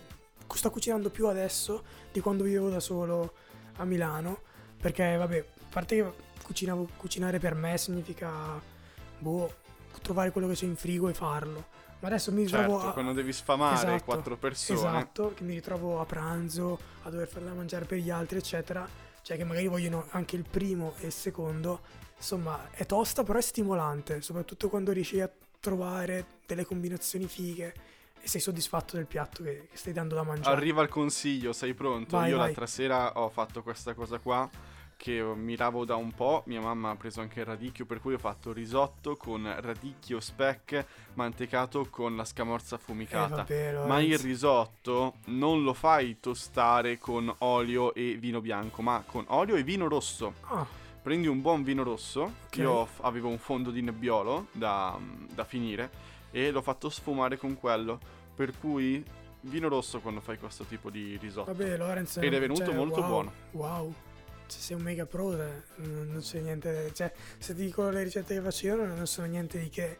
sto 0.52 0.70
cucinando 0.70 1.10
più 1.10 1.28
adesso 1.28 1.84
di 2.12 2.20
quando 2.20 2.42
vivevo 2.42 2.68
da 2.70 2.80
solo 2.80 3.34
a 3.76 3.84
Milano, 3.84 4.42
perché 4.80 5.16
vabbè, 5.16 5.38
a 5.38 5.66
parte 5.70 5.96
che 5.96 6.12
cucinavo, 6.42 6.88
cucinare 6.96 7.38
per 7.38 7.54
me 7.54 7.78
significa, 7.78 8.60
boh, 9.18 9.54
trovare 10.02 10.30
quello 10.30 10.48
che 10.48 10.54
c'è 10.54 10.64
in 10.66 10.76
frigo 10.76 11.08
e 11.08 11.14
farlo. 11.14 11.66
Ma 12.00 12.08
adesso 12.08 12.32
mi 12.32 12.44
ritrovo 12.44 12.74
Certo, 12.74 12.88
a... 12.88 12.92
quando 12.92 13.12
devi 13.12 13.32
sfamare 13.32 13.74
Esatto, 13.74 14.04
quattro 14.04 14.36
persone. 14.36 14.78
Esatto, 14.78 15.32
che 15.34 15.44
mi 15.44 15.54
ritrovo 15.54 16.00
a 16.00 16.06
pranzo, 16.06 16.78
a 17.02 17.10
dover 17.10 17.28
fare 17.28 17.44
da 17.44 17.52
mangiare 17.52 17.84
per 17.84 17.98
gli 17.98 18.10
altri, 18.10 18.38
eccetera. 18.38 18.88
Cioè 19.22 19.36
che 19.36 19.44
magari 19.44 19.66
vogliono 19.66 20.06
anche 20.10 20.36
il 20.36 20.44
primo 20.48 20.94
e 21.00 21.06
il 21.06 21.12
secondo. 21.12 21.80
Insomma, 22.16 22.70
è 22.70 22.86
tosta, 22.86 23.22
però 23.22 23.38
è 23.38 23.42
stimolante, 23.42 24.22
soprattutto 24.22 24.68
quando 24.68 24.92
riesci 24.92 25.20
a 25.20 25.30
trovare 25.60 26.26
delle 26.46 26.64
combinazioni 26.64 27.26
fighe 27.26 27.74
e 28.22 28.28
sei 28.28 28.40
soddisfatto 28.40 28.96
del 28.96 29.06
piatto 29.06 29.42
che, 29.42 29.68
che 29.70 29.76
stai 29.76 29.92
dando 29.92 30.14
da 30.14 30.22
mangiare. 30.22 30.56
Arriva 30.56 30.82
il 30.82 30.88
consiglio, 30.88 31.52
sei 31.52 31.74
pronto? 31.74 32.16
Vai, 32.16 32.30
Io 32.30 32.36
vai. 32.36 32.46
l'altra 32.46 32.66
sera 32.66 33.18
ho 33.18 33.28
fatto 33.28 33.62
questa 33.62 33.92
cosa 33.94 34.18
qua 34.18 34.48
che 35.00 35.22
miravo 35.34 35.86
da 35.86 35.96
un 35.96 36.12
po', 36.12 36.42
mia 36.44 36.60
mamma 36.60 36.90
ha 36.90 36.94
preso 36.94 37.22
anche 37.22 37.40
il 37.40 37.46
radicchio, 37.46 37.86
per 37.86 38.02
cui 38.02 38.12
ho 38.12 38.18
fatto 38.18 38.52
risotto 38.52 39.16
con 39.16 39.50
radicchio 39.60 40.20
speck 40.20 40.84
mantecato 41.14 41.86
con 41.88 42.16
la 42.16 42.24
scamorza 42.26 42.74
Eh, 42.74 42.78
affumicata. 42.78 43.36
vabbè, 43.36 43.86
Ma 43.86 44.00
il 44.00 44.18
risotto 44.18 45.14
non 45.28 45.62
lo 45.62 45.72
fai 45.72 46.20
tostare 46.20 46.98
con 46.98 47.34
olio 47.38 47.94
e 47.94 48.16
vino 48.18 48.42
bianco, 48.42 48.82
ma 48.82 49.02
con 49.06 49.24
olio 49.28 49.56
e 49.56 49.62
vino 49.62 49.88
rosso. 49.88 50.34
Ah, 50.48 50.66
Prendi 51.02 51.28
un 51.28 51.40
buon 51.40 51.62
vino 51.62 51.82
rosso, 51.82 52.20
Ok. 52.48 52.56
io 52.58 52.84
f- 52.84 52.98
avevo 53.00 53.28
un 53.30 53.38
fondo 53.38 53.70
di 53.70 53.80
nebbiolo 53.80 54.48
da, 54.52 54.98
da 55.32 55.44
finire 55.44 55.90
e 56.30 56.50
l'ho 56.50 56.60
fatto 56.60 56.90
sfumare 56.90 57.38
con 57.38 57.56
quello. 57.58 57.98
Per 58.36 58.52
cui 58.60 59.02
vino 59.42 59.68
rosso 59.68 60.00
quando 60.00 60.20
fai 60.20 60.38
questo 60.38 60.64
tipo 60.64 60.90
di 60.90 61.16
risotto. 61.18 61.54
vabbè, 61.54 61.78
Lorenz. 61.78 62.18
Ed 62.18 62.34
è 62.34 62.38
venuto 62.38 62.66
cioè, 62.66 62.74
molto 62.74 63.00
wow, 63.00 63.08
buono. 63.08 63.32
Wow. 63.52 63.94
Cioè, 64.50 64.60
sei 64.60 64.76
un 64.76 64.82
mega 64.82 65.06
pro, 65.06 65.32
eh, 65.40 65.62
non 65.76 66.18
c'è 66.20 66.40
niente. 66.40 66.90
Cioè, 66.92 67.12
se 67.38 67.54
ti 67.54 67.64
dico 67.64 67.88
le 67.88 68.02
ricette 68.02 68.34
che 68.34 68.40
faccio 68.40 68.66
io, 68.66 68.84
non 68.84 69.06
sono 69.06 69.28
niente 69.28 69.58
di 69.58 69.68
che. 69.68 69.96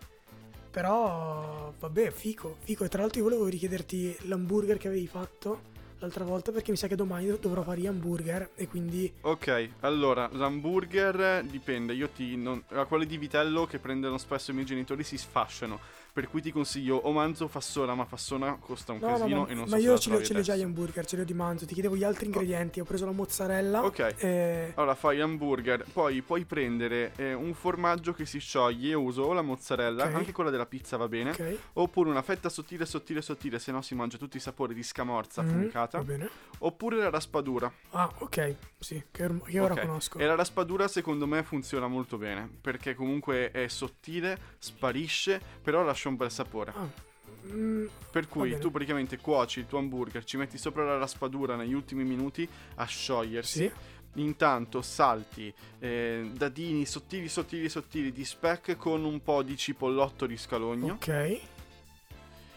Però, 0.70 1.72
vabbè, 1.78 2.10
fico, 2.10 2.56
fico. 2.60 2.84
E 2.84 2.88
tra 2.88 3.00
l'altro, 3.00 3.20
io 3.20 3.28
volevo 3.28 3.46
richiederti 3.46 4.16
l'hamburger 4.22 4.78
che 4.78 4.88
avevi 4.88 5.06
fatto 5.06 5.68
l'altra 6.00 6.24
volta, 6.24 6.50
perché 6.50 6.70
mi 6.70 6.76
sa 6.76 6.86
che 6.86 6.96
domani 6.96 7.26
dovrò 7.38 7.62
fare 7.62 7.80
gli 7.80 7.86
hamburger. 7.86 8.50
E 8.54 8.66
quindi, 8.66 9.12
Ok, 9.22 9.70
allora 9.80 10.28
l'hamburger 10.32 11.44
dipende, 11.44 11.92
io 11.92 12.08
ti 12.08 12.36
non, 12.36 12.64
quelli 12.88 13.06
di 13.06 13.18
vitello 13.18 13.66
che 13.66 13.78
prendono 13.78 14.18
spesso 14.18 14.50
i 14.50 14.54
miei 14.54 14.66
genitori 14.66 15.04
si 15.04 15.16
sfasciano, 15.16 15.78
Per 16.12 16.28
cui 16.28 16.40
ti 16.42 16.50
consiglio 16.50 16.96
o 16.96 17.12
manzo 17.12 17.44
o 17.44 17.48
fassona, 17.48 17.94
ma 17.94 18.04
fassona 18.04 18.56
costa 18.60 18.92
un 18.92 18.98
No, 19.00 19.06
no, 19.10 19.16
casino 19.18 19.40
ma, 19.42 19.48
e 19.48 19.54
non 19.54 19.64
ma 19.68 19.76
so 19.76 19.82
io 19.82 19.96
se 19.96 20.02
ce 20.02 20.08
la 20.10 20.16
li, 20.16 20.22
ho- 20.22 20.26
ce 20.26 20.40
già 20.42 20.56
gli 20.56 20.62
hamburger, 20.62 21.06
ce 21.06 21.16
li 21.16 21.22
ho 21.22 21.24
di 21.24 21.34
manzo. 21.34 21.66
Ti 21.66 21.74
chiedevo 21.74 21.96
gli 21.96 22.02
altri 22.04 22.26
ingredienti. 22.26 22.80
Ho 22.80 22.84
preso 22.84 23.04
la 23.04 23.12
mozzarella. 23.12 23.84
Ok. 23.84 24.14
e- 24.18 24.72
Allora 24.74 24.94
fai 24.94 25.20
hamburger, 25.20 25.84
poi 25.92 26.20
puoi 26.22 26.44
prendere 26.44 27.12
eh, 27.16 27.32
un 27.32 27.54
formaggio 27.54 28.12
che 28.12 28.26
si 28.26 28.38
scioglie, 28.38 28.88
io 28.88 29.00
uso 29.00 29.22
o 29.22 29.32
la 29.32 29.42
mozzarella, 29.42 30.06
Ok. 30.06 30.14
anche 30.14 30.32
quella 30.32 30.50
della 30.50 30.66
pizza 30.66 30.96
va 30.96 31.06
bene, 31.08 31.30
Ok. 31.30 31.56
oppure 31.74 32.10
una 32.10 32.22
fetta 32.22 32.48
sottile 32.48 32.86
sottile 32.86 33.22
sottile, 33.22 33.58
se 33.58 33.70
no 33.72 33.80
si 33.82 33.94
mangia 33.94 34.16
tutti 34.18 34.36
i 34.36 34.40
sapori 34.40 34.74
di 34.74 34.82
scamorza 34.82 35.42
Mm, 35.42 35.46
affumicata, 35.46 35.98
Va 35.98 36.04
bene. 36.04 36.28
Oppure 36.62 36.96
la 36.96 37.10
raspadura. 37.10 37.72
Ah, 37.90 38.10
ok. 38.18 38.54
Sì, 38.78 39.02
che, 39.10 39.24
orm- 39.24 39.42
che 39.44 39.60
ora 39.60 39.76
conosco. 39.76 40.18
E 40.18 40.26
la 40.26 40.34
raspadura 40.34 40.88
secondo 40.88 41.26
me 41.26 41.42
funziona 41.42 41.86
molto 41.88 42.16
bene, 42.18 42.48
perché 42.60 42.94
comunque 42.94 43.50
è 43.50 43.68
sottile, 43.68 44.38
sparisce, 44.58 45.40
però 45.62 45.82
lascia 45.82 46.08
un 46.08 46.16
bel 46.16 46.30
sapore. 46.30 46.72
Ah, 46.74 46.88
mm, 47.46 47.86
Per 48.10 48.28
cui 48.28 48.58
tu 48.58 48.70
praticamente 48.70 49.18
cuoci 49.18 49.60
il 49.60 49.66
tuo 49.66 49.78
hamburger, 49.78 50.24
ci 50.24 50.36
metti 50.36 50.58
sopra 50.58 50.84
la 50.84 50.98
raspadura 50.98 51.56
negli 51.56 51.74
ultimi 51.74 52.04
minuti 52.04 52.48
a 52.76 52.84
sciogliersi. 52.84 53.58
sì. 53.58 53.72
Intanto 54.14 54.82
salti 54.82 55.54
eh, 55.78 56.28
dadini 56.34 56.84
sottili, 56.84 57.28
sottili, 57.28 57.68
sottili 57.68 58.10
di 58.10 58.24
speck 58.24 58.76
con 58.76 59.04
un 59.04 59.22
po' 59.22 59.44
di 59.44 59.56
cipollotto 59.56 60.26
di 60.26 60.36
scalogno. 60.36 60.94
Ok. 60.94 61.40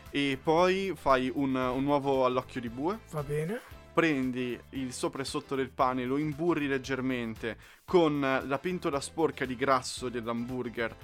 E 0.10 0.40
poi 0.42 0.94
fai 0.96 1.32
un, 1.34 1.54
un 1.56 1.86
uovo 1.86 2.26
all'occhio 2.26 2.60
di 2.60 2.70
bue. 2.70 3.00
Va 3.12 3.22
bene. 3.22 3.62
Prendi 3.94 4.60
il 4.72 4.92
sopra 4.92 5.22
e 5.22 5.26
sotto 5.26 5.54
del 5.56 5.70
pane, 5.70 6.04
lo 6.06 6.18
imburri 6.18 6.68
leggermente 6.68 7.58
con 7.86 8.20
la 8.20 8.58
pentola 8.60 9.00
sporca 9.00 9.46
di 9.46 9.56
grasso 9.56 10.10
dell'hamburger. 10.10 10.96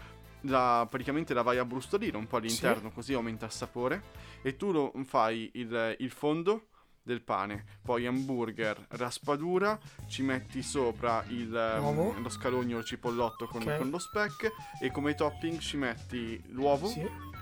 La, 0.44 0.88
praticamente 0.90 1.34
la 1.34 1.42
vai 1.44 1.58
a 1.60 1.66
brustolire 1.66 2.18
un 2.18 2.26
po' 2.26 2.38
all'interno, 2.38 2.90
così 2.92 3.14
aumenta 3.14 3.46
il 3.46 3.52
sapore. 3.52 4.02
E 4.42 4.56
tu 4.56 4.72
lo 4.72 4.92
fai 5.06 5.52
il, 5.56 5.96
il 6.00 6.10
fondo 6.10 6.68
del 7.04 7.22
pane, 7.22 7.66
poi 7.84 8.06
hamburger, 8.08 8.86
raspadura, 8.90 9.78
ci 10.08 10.22
metti 10.24 10.62
sopra 10.64 11.24
il, 11.28 11.52
Uovo. 11.82 12.16
lo 12.20 12.30
scalogno, 12.30 12.78
il 12.80 12.86
cipollotto 12.86 13.48
con, 13.48 13.62
Ok. 13.62 13.78
con 13.78 13.90
lo 13.90 14.00
speck 14.00 14.52
e 14.82 14.92
come 14.92 15.14
topping 15.16 15.60
ci 15.60 15.78
metti 15.78 16.42
l'uovo 16.48 16.88
Sì. 16.88 17.02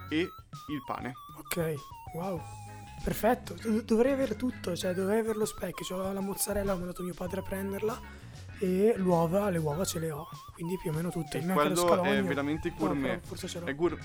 e 0.09 0.17
il 0.19 0.83
pane. 0.85 1.13
Ok. 1.37 1.73
Wow. 2.15 2.41
Perfetto. 3.07 3.55
Do- 3.61 3.81
dovrei 3.83 4.11
avere 4.11 4.35
tutto. 4.35 4.75
Cioè, 4.75 4.93
dovrei 4.93 5.19
avere 5.19 5.37
lo 5.37 5.45
specchio. 5.45 5.85
C'ho 5.85 6.11
la 6.11 6.19
mozzarella, 6.19 6.73
ho 6.73 6.77
mandato 6.77 7.03
mio 7.03 7.13
padre 7.13 7.39
a 7.39 7.43
prenderla. 7.43 7.97
E 8.59 8.95
l'uova, 8.97 9.49
le 9.49 9.59
uova 9.59 9.85
ce 9.85 9.99
le 9.99 10.11
ho. 10.11 10.27
Quindi 10.53 10.77
più 10.77 10.91
o 10.91 10.93
meno 10.93 11.09
tutte. 11.09 11.37
E 11.37 11.41
Mi 11.41 11.53
quello 11.53 12.03
è 12.03 12.21
veramente 12.21 12.73
gourmet. 12.77 13.25
forse 13.25 13.47
ce 13.47 13.59
l'ho. 13.61 13.65
È, 13.65 13.73
gur- 13.75 13.97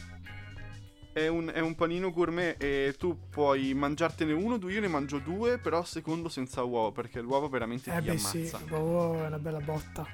è 1.12 1.26
un, 1.26 1.50
è 1.52 1.58
un 1.58 1.74
panino 1.74 2.12
gourmet 2.12 2.62
e 2.62 2.94
tu 2.96 3.28
puoi 3.28 3.74
mangiartene 3.74 4.32
uno, 4.32 4.56
due, 4.56 4.72
io 4.74 4.80
ne 4.80 4.88
mangio 4.88 5.18
due, 5.18 5.58
però 5.58 5.82
secondo 5.82 6.28
senza 6.28 6.62
uovo, 6.62 6.92
perché 6.92 7.20
l'uovo 7.20 7.48
veramente 7.48 7.92
Eh 7.92 7.98
ti 8.00 8.06
beh 8.06 8.18
sì, 8.18 8.38
ammazza. 8.38 8.60
l'uovo 8.68 9.22
è 9.24 9.26
una 9.26 9.38
bella 9.40 9.60
botta. 9.60 10.06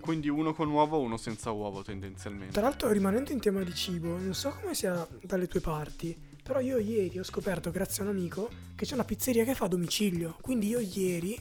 Quindi 0.00 0.28
uno 0.28 0.52
con 0.52 0.68
uovo, 0.68 0.98
uno 0.98 1.16
senza 1.16 1.50
uovo 1.52 1.82
tendenzialmente. 1.82 2.52
Tra 2.52 2.62
l'altro, 2.62 2.90
rimanendo 2.90 3.30
in 3.32 3.38
tema 3.40 3.62
di 3.62 3.72
cibo, 3.74 4.16
non 4.18 4.34
so 4.34 4.50
come 4.60 4.74
sia 4.74 5.06
dalle 5.22 5.46
tue 5.46 5.60
parti, 5.60 6.18
però 6.50 6.58
io 6.58 6.78
ieri 6.78 7.16
ho 7.16 7.22
scoperto, 7.22 7.70
grazie 7.70 8.02
a 8.02 8.06
un 8.06 8.16
amico, 8.16 8.50
che 8.74 8.84
c'è 8.84 8.94
una 8.94 9.04
pizzeria 9.04 9.44
che 9.44 9.54
fa 9.54 9.66
a 9.66 9.68
domicilio. 9.68 10.36
Quindi 10.40 10.66
io 10.66 10.80
ieri, 10.80 11.40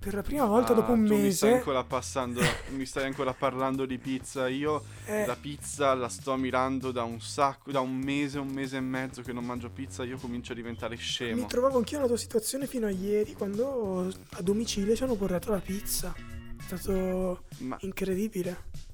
per 0.00 0.14
la 0.14 0.22
prima 0.22 0.46
volta 0.46 0.72
Ah, 0.72 0.74
dopo 0.74 0.90
un 0.90 1.06
tu 1.06 1.14
Mi 1.14 1.30
stai 1.30 1.50
mese, 1.50 1.58
ancora 1.58 1.84
passando, 1.84 2.40
mi 2.74 2.84
stai 2.84 3.04
ancora 3.04 3.32
parlando 3.32 3.86
di 3.86 3.98
pizza. 3.98 4.48
Io 4.48 4.82
eh, 5.06 5.26
la 5.26 5.36
pizza 5.40 5.94
la 5.94 6.08
sto 6.08 6.34
mirando 6.34 6.90
da 6.90 7.04
un 7.04 7.20
sacco, 7.20 7.70
da 7.70 7.78
un 7.78 7.98
mese, 7.98 8.40
un 8.40 8.48
mese 8.48 8.78
e 8.78 8.80
mezzo 8.80 9.22
che 9.22 9.32
non 9.32 9.44
mangio 9.44 9.70
pizza. 9.70 10.02
Io 10.02 10.18
comincio 10.18 10.50
a 10.50 10.56
diventare 10.56 10.96
scemo. 10.96 11.42
mi 11.42 11.46
trovavo 11.46 11.78
anch'io 11.78 11.98
nella 11.98 12.08
tua 12.08 12.18
situazione 12.18 12.66
fino 12.66 12.88
a 12.88 12.90
ieri, 12.90 13.34
quando 13.34 14.12
a 14.30 14.42
domicilio 14.42 14.96
ci 14.96 15.04
hanno 15.04 15.14
portato 15.14 15.52
la 15.52 15.60
pizza. 15.60 16.12
È 16.16 16.62
stato 16.62 17.44
Ma, 17.58 17.76
incredibile. 17.82 18.87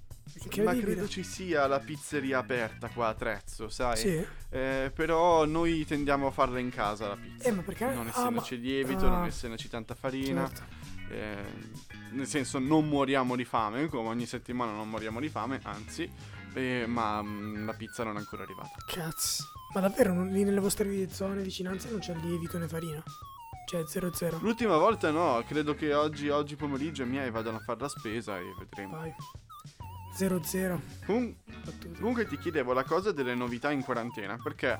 Ma 0.63 0.75
credo 0.75 1.09
ci 1.09 1.23
sia 1.23 1.67
la 1.67 1.79
pizzeria 1.81 2.39
aperta 2.39 2.89
qua 2.89 3.09
a 3.09 3.15
Trezzo, 3.15 3.69
sai? 3.69 3.97
Sì? 3.97 4.27
Eh, 4.51 4.91
però 4.95 5.45
noi 5.45 5.85
tendiamo 5.85 6.27
a 6.29 6.31
farla 6.31 6.59
in 6.59 6.71
casa 6.71 7.09
la 7.09 7.17
pizza. 7.17 7.49
Eh, 7.49 7.53
ma 7.53 7.63
perché? 7.63 7.87
Non 7.87 8.07
ah, 8.07 8.11
essendoci 8.11 8.55
ma- 8.57 8.61
lievito, 8.63 9.07
ah, 9.07 9.11
non 9.11 9.25
essendoci 9.27 9.69
tanta 9.69 9.95
farina. 9.95 10.49
certo. 10.49 10.63
eh, 11.11 11.83
nel 12.13 12.27
senso, 12.27 12.59
non 12.59 12.89
moriamo 12.89 13.37
di 13.37 13.45
fame, 13.45 13.89
come 13.89 14.09
ogni 14.09 14.27
settimana 14.27 14.73
non 14.73 14.89
moriamo 14.89 15.21
di 15.21 15.29
fame, 15.29 15.61
anzi, 15.65 16.09
eh, 16.55 16.85
ma 16.87 17.21
mm, 17.23 17.67
la 17.67 17.73
pizza 17.75 18.05
non 18.05 18.17
è 18.17 18.19
ancora 18.19 18.43
arrivata. 18.45 18.77
Cazzo. 18.87 19.45
Ma 19.75 19.81
davvero 19.81 20.13
non- 20.15 20.29
lì 20.29 20.45
nelle 20.45 20.61
vostre 20.61 21.09
zone 21.11 21.43
vicinanze 21.43 21.91
non 21.91 21.99
c'è 21.99 22.15
lievito 22.15 22.59
né 22.59 22.69
farina? 22.69 23.03
Cioè 23.67 23.83
0-0. 23.83 24.41
L'ultima 24.41 24.77
volta 24.77 25.11
no, 25.11 25.43
credo 25.47 25.75
che 25.75 25.95
oggi, 25.95 26.29
oggi 26.29 26.55
pomeriggio 26.55 27.03
i 27.03 27.07
miei 27.07 27.31
vadano 27.31 27.57
a 27.57 27.61
fare 27.61 27.81
la 27.81 27.89
spesa 27.89 28.39
e 28.39 28.45
vedremo. 28.59 28.97
Vai. 28.97 29.15
0-0. 30.17 30.81
Comun- 31.05 31.37
comunque 31.99 32.27
ti 32.27 32.39
chiedevo 32.39 32.73
la 32.73 32.85
cosa 32.85 33.13
delle 33.13 33.35
novità 33.35 33.71
in 33.71 33.83
quarantena, 33.83 34.39
perché 34.43 34.79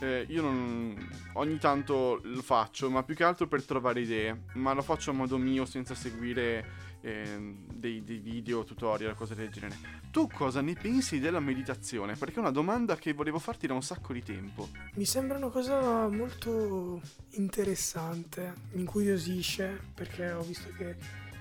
eh, 0.00 0.26
io 0.28 0.42
non, 0.42 0.96
ogni 1.34 1.58
tanto 1.58 2.20
lo 2.22 2.42
faccio, 2.42 2.90
ma 2.90 3.02
più 3.02 3.14
che 3.14 3.24
altro 3.24 3.46
per 3.46 3.64
trovare 3.64 4.00
idee, 4.00 4.44
ma 4.54 4.72
lo 4.72 4.82
faccio 4.82 5.10
a 5.10 5.14
modo 5.14 5.36
mio 5.38 5.64
senza 5.64 5.94
seguire 5.94 6.64
ehm, 7.02 7.66
dei, 7.72 8.02
dei 8.02 8.18
video, 8.18 8.64
tutorial, 8.64 9.14
cose 9.14 9.34
del 9.34 9.50
genere. 9.50 10.00
Tu 10.10 10.28
cosa 10.28 10.60
ne 10.60 10.74
pensi 10.74 11.20
della 11.20 11.40
meditazione? 11.40 12.16
Perché 12.16 12.36
è 12.36 12.40
una 12.40 12.50
domanda 12.50 12.96
che 12.96 13.12
volevo 13.12 13.38
farti 13.38 13.66
da 13.66 13.74
un 13.74 13.82
sacco 13.82 14.12
di 14.12 14.22
tempo. 14.22 14.68
Mi 14.94 15.04
sembra 15.04 15.36
una 15.36 15.48
cosa 15.48 16.08
molto 16.08 17.00
interessante, 17.32 18.54
mi 18.72 18.80
incuriosisce 18.80 19.80
perché 19.94 20.32
ho 20.32 20.42
visto 20.42 20.70
che 20.76 20.96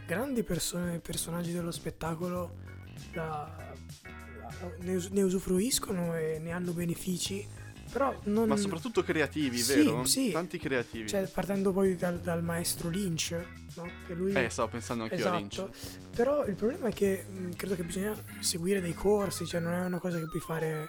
grandi 0.05 0.43
persone, 0.43 0.99
personaggi 0.99 1.51
dello 1.51 1.71
spettacolo 1.71 2.69
la- 3.13 3.73
la- 4.03 4.71
ne, 4.79 5.07
ne 5.09 5.21
usufruiscono 5.23 6.15
e 6.15 6.39
ne 6.39 6.51
hanno 6.51 6.71
benefici, 6.73 7.47
però 7.91 8.17
non... 8.25 8.47
Ma 8.47 8.55
soprattutto 8.57 9.03
creativi, 9.03 9.57
Sì, 9.57 9.83
vero? 9.83 10.05
sì. 10.05 10.31
Tanti 10.31 10.57
creativi. 10.57 11.07
Cioè, 11.07 11.27
partendo 11.27 11.71
poi 11.73 11.95
dal, 11.95 12.19
dal 12.19 12.43
maestro 12.43 12.89
Lynch, 12.89 13.31
no? 13.75 13.89
Che 14.07 14.13
lui... 14.13 14.33
eh, 14.33 14.49
stavo 14.49 14.69
pensando 14.69 15.03
anche 15.03 15.21
a 15.23 15.35
Lynch. 15.35 15.53
Esatto, 15.53 15.71
però 16.15 16.45
il 16.45 16.55
problema 16.55 16.87
è 16.87 16.93
che 16.93 17.25
mh, 17.27 17.51
credo 17.55 17.75
che 17.75 17.83
bisogna 17.83 18.15
seguire 18.39 18.79
dei 18.81 18.93
corsi, 18.93 19.45
cioè 19.45 19.59
non 19.59 19.73
è 19.73 19.85
una 19.85 19.99
cosa 19.99 20.19
che 20.19 20.25
puoi 20.27 20.41
fare 20.41 20.83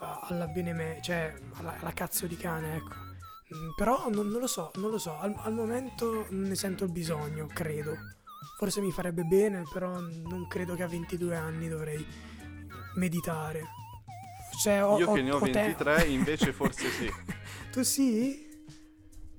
uh, 0.00 0.04
alla 0.28 0.46
bene 0.46 0.72
me, 0.72 0.98
cioè 1.02 1.32
alla, 1.54 1.78
alla 1.78 1.92
cazzo 1.92 2.26
di 2.26 2.36
cane, 2.36 2.76
ecco. 2.76 2.94
Mm, 3.54 3.70
Però 3.76 4.08
non, 4.08 4.28
non 4.28 4.40
lo 4.40 4.46
so, 4.46 4.70
non 4.76 4.90
lo 4.90 4.98
so, 4.98 5.16
al, 5.18 5.34
al 5.36 5.52
momento 5.52 6.26
non 6.30 6.48
ne 6.48 6.54
sento 6.54 6.84
il 6.84 6.90
bisogno, 6.90 7.46
credo. 7.46 7.96
Forse 8.62 8.80
mi 8.80 8.92
farebbe 8.92 9.24
bene, 9.24 9.64
però 9.72 9.98
non 9.98 10.46
credo 10.46 10.76
che 10.76 10.84
a 10.84 10.86
22 10.86 11.34
anni 11.34 11.68
dovrei 11.68 12.06
meditare. 12.94 13.64
Cioè, 14.62 14.84
ho, 14.84 14.96
Io 15.00 15.10
che 15.10 15.20
ne 15.20 15.32
ho 15.32 15.40
te- 15.40 15.50
23 15.50 16.04
invece 16.06 16.52
forse 16.52 16.88
sì. 16.90 17.10
tu 17.72 17.82
sì? 17.82 18.48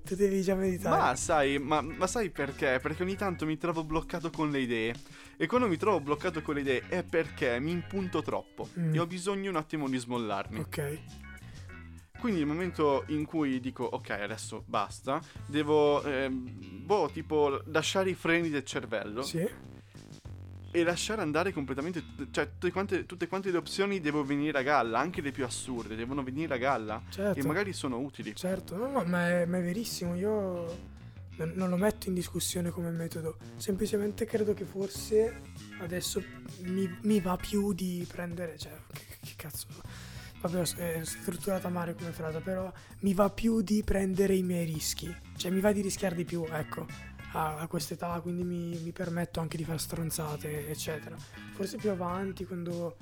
Tu 0.04 0.16
devi 0.16 0.42
già 0.42 0.56
meditare. 0.56 0.98
Ma 0.98 1.16
sai, 1.16 1.58
ma, 1.58 1.80
ma 1.80 2.06
sai 2.06 2.32
perché? 2.32 2.80
Perché 2.82 3.04
ogni 3.04 3.16
tanto 3.16 3.46
mi 3.46 3.58
trovo 3.58 3.86
bloccato 3.86 4.30
con 4.30 4.52
le 4.52 4.60
idee. 4.60 4.94
E 5.38 5.48
quando 5.48 5.70
mi 5.70 5.78
trovo 5.78 6.02
bloccato 6.02 6.42
con 6.42 6.56
le 6.56 6.60
idee 6.60 6.84
è 6.90 7.04
perché 7.04 7.62
mi 7.62 7.72
impunto 7.72 8.22
troppo. 8.22 8.68
Mm. 8.78 8.94
E 8.94 9.00
ho 9.00 9.08
bisogno 9.08 9.50
un 9.50 9.56
attimo 9.56 9.88
di 9.88 10.00
smollarmi. 10.00 10.60
Ok. 10.60 11.00
Quindi 12.24 12.40
il 12.40 12.48
momento 12.48 13.04
in 13.08 13.26
cui 13.26 13.60
dico 13.60 13.84
ok, 13.84 14.12
adesso 14.12 14.64
basta, 14.66 15.20
devo, 15.46 16.02
ehm, 16.04 16.86
boh, 16.86 17.10
tipo 17.12 17.62
lasciare 17.66 18.12
i 18.12 18.14
freni 18.14 18.50
del 18.50 18.64
cervello 18.64 19.24
Sì. 19.24 19.46
e 20.72 20.84
lasciare 20.86 21.22
andare 21.22 21.52
completamente, 21.52 22.02
cioè 22.32 22.46
tutte 22.54 22.72
quante, 22.72 23.06
tutte 23.06 23.28
quante 23.28 23.52
le 23.52 23.58
opzioni 23.58 24.00
devono 24.00 24.24
venire 24.24 24.58
a 24.58 24.62
galla, 24.62 25.00
anche 25.00 25.20
le 25.20 25.32
più 25.32 25.44
assurde, 25.44 25.98
devono 25.98 26.24
venire 26.24 26.54
a 26.54 26.58
galla 26.58 27.02
Certo. 27.10 27.38
e 27.38 27.44
magari 27.44 27.74
sono 27.74 27.98
utili. 28.00 28.34
Certo, 28.34 28.78
no, 28.78 28.90
no, 28.90 29.04
ma 29.04 29.28
è, 29.30 29.46
ma 29.46 29.58
è 29.58 29.62
verissimo, 29.62 30.16
io 30.16 30.78
non, 31.36 31.52
non 31.56 31.68
lo 31.68 31.76
metto 31.76 32.08
in 32.08 32.14
discussione 32.14 32.70
come 32.70 32.90
metodo, 32.90 33.36
semplicemente 33.58 34.24
credo 34.24 34.54
che 34.54 34.64
forse 34.64 35.42
adesso 35.82 36.24
mi, 36.62 36.90
mi 37.02 37.20
va 37.20 37.36
più 37.36 37.74
di 37.74 38.08
prendere, 38.10 38.58
cioè, 38.58 38.72
che, 38.94 39.18
che 39.20 39.34
cazzo, 39.36 39.68
proprio 40.50 40.64
è 40.76 41.00
strutturata 41.06 41.70
male 41.70 41.96
come 41.96 42.12
frase, 42.12 42.40
però 42.40 42.70
mi 43.00 43.14
va 43.14 43.30
più 43.30 43.62
di 43.62 43.82
prendere 43.82 44.36
i 44.36 44.44
miei 44.44 44.66
rischi, 44.66 45.16
cioè 45.38 45.52
mi 45.52 45.62
va 45.62 45.72
di 45.72 45.80
rischiare 45.80 46.16
di 46.16 46.26
più, 46.26 46.46
ecco, 46.50 46.86
a, 47.32 47.60
a 47.60 47.68
quest'età, 47.68 48.20
quindi 48.20 48.44
mi, 48.44 48.78
mi 48.78 48.92
permetto 48.92 49.40
anche 49.40 49.56
di 49.56 49.64
fare 49.64 49.78
stronzate, 49.78 50.68
eccetera. 50.68 51.16
Forse 51.54 51.78
più 51.78 51.92
avanti, 51.92 52.46
quando 52.46 52.98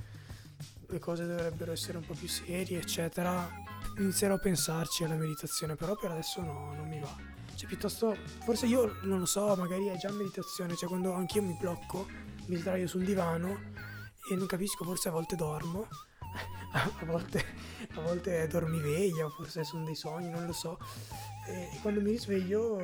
le 0.88 1.00
cose 1.00 1.26
dovrebbero 1.26 1.72
essere 1.72 1.98
un 1.98 2.06
po' 2.06 2.14
più 2.14 2.28
serie, 2.28 2.78
eccetera, 2.78 3.50
inizierò 3.98 4.36
a 4.36 4.40
pensarci 4.40 5.04
alla 5.04 5.16
meditazione, 5.16 5.76
però 5.76 5.96
per 5.96 6.12
adesso 6.12 6.42
no, 6.44 6.76
non 6.76 6.88
mi 6.88 7.00
va. 7.00 7.16
Cioè, 7.56 7.68
piuttosto, 7.68 8.16
forse 8.44 8.68
io 8.68 9.00
non 9.02 9.18
lo 9.18 9.26
so, 9.26 9.56
magari 9.56 9.88
è 9.88 9.98
già 9.98 10.12
meditazione, 10.12 10.76
cioè 10.76 10.88
quando 10.88 11.12
anch'io 11.14 11.42
mi 11.42 11.58
blocco, 11.60 12.06
mi 12.46 12.58
sdraio 12.58 12.86
sul 12.86 13.04
divano 13.04 13.60
e 14.32 14.36
non 14.36 14.46
capisco, 14.46 14.84
forse 14.84 15.08
a 15.08 15.12
volte 15.12 15.36
dormo. 15.36 15.88
A 16.72 17.06
volte, 17.06 17.46
a 17.96 18.02
volte 18.02 18.48
dormiveglia, 18.48 19.30
forse 19.30 19.64
sono 19.64 19.86
dei 19.86 19.96
sogni, 19.96 20.30
non 20.30 20.46
lo 20.46 20.54
so. 20.54 20.78
E 21.48 21.70
quando 21.82 22.02
mi 22.02 22.12
risveglio, 22.12 22.78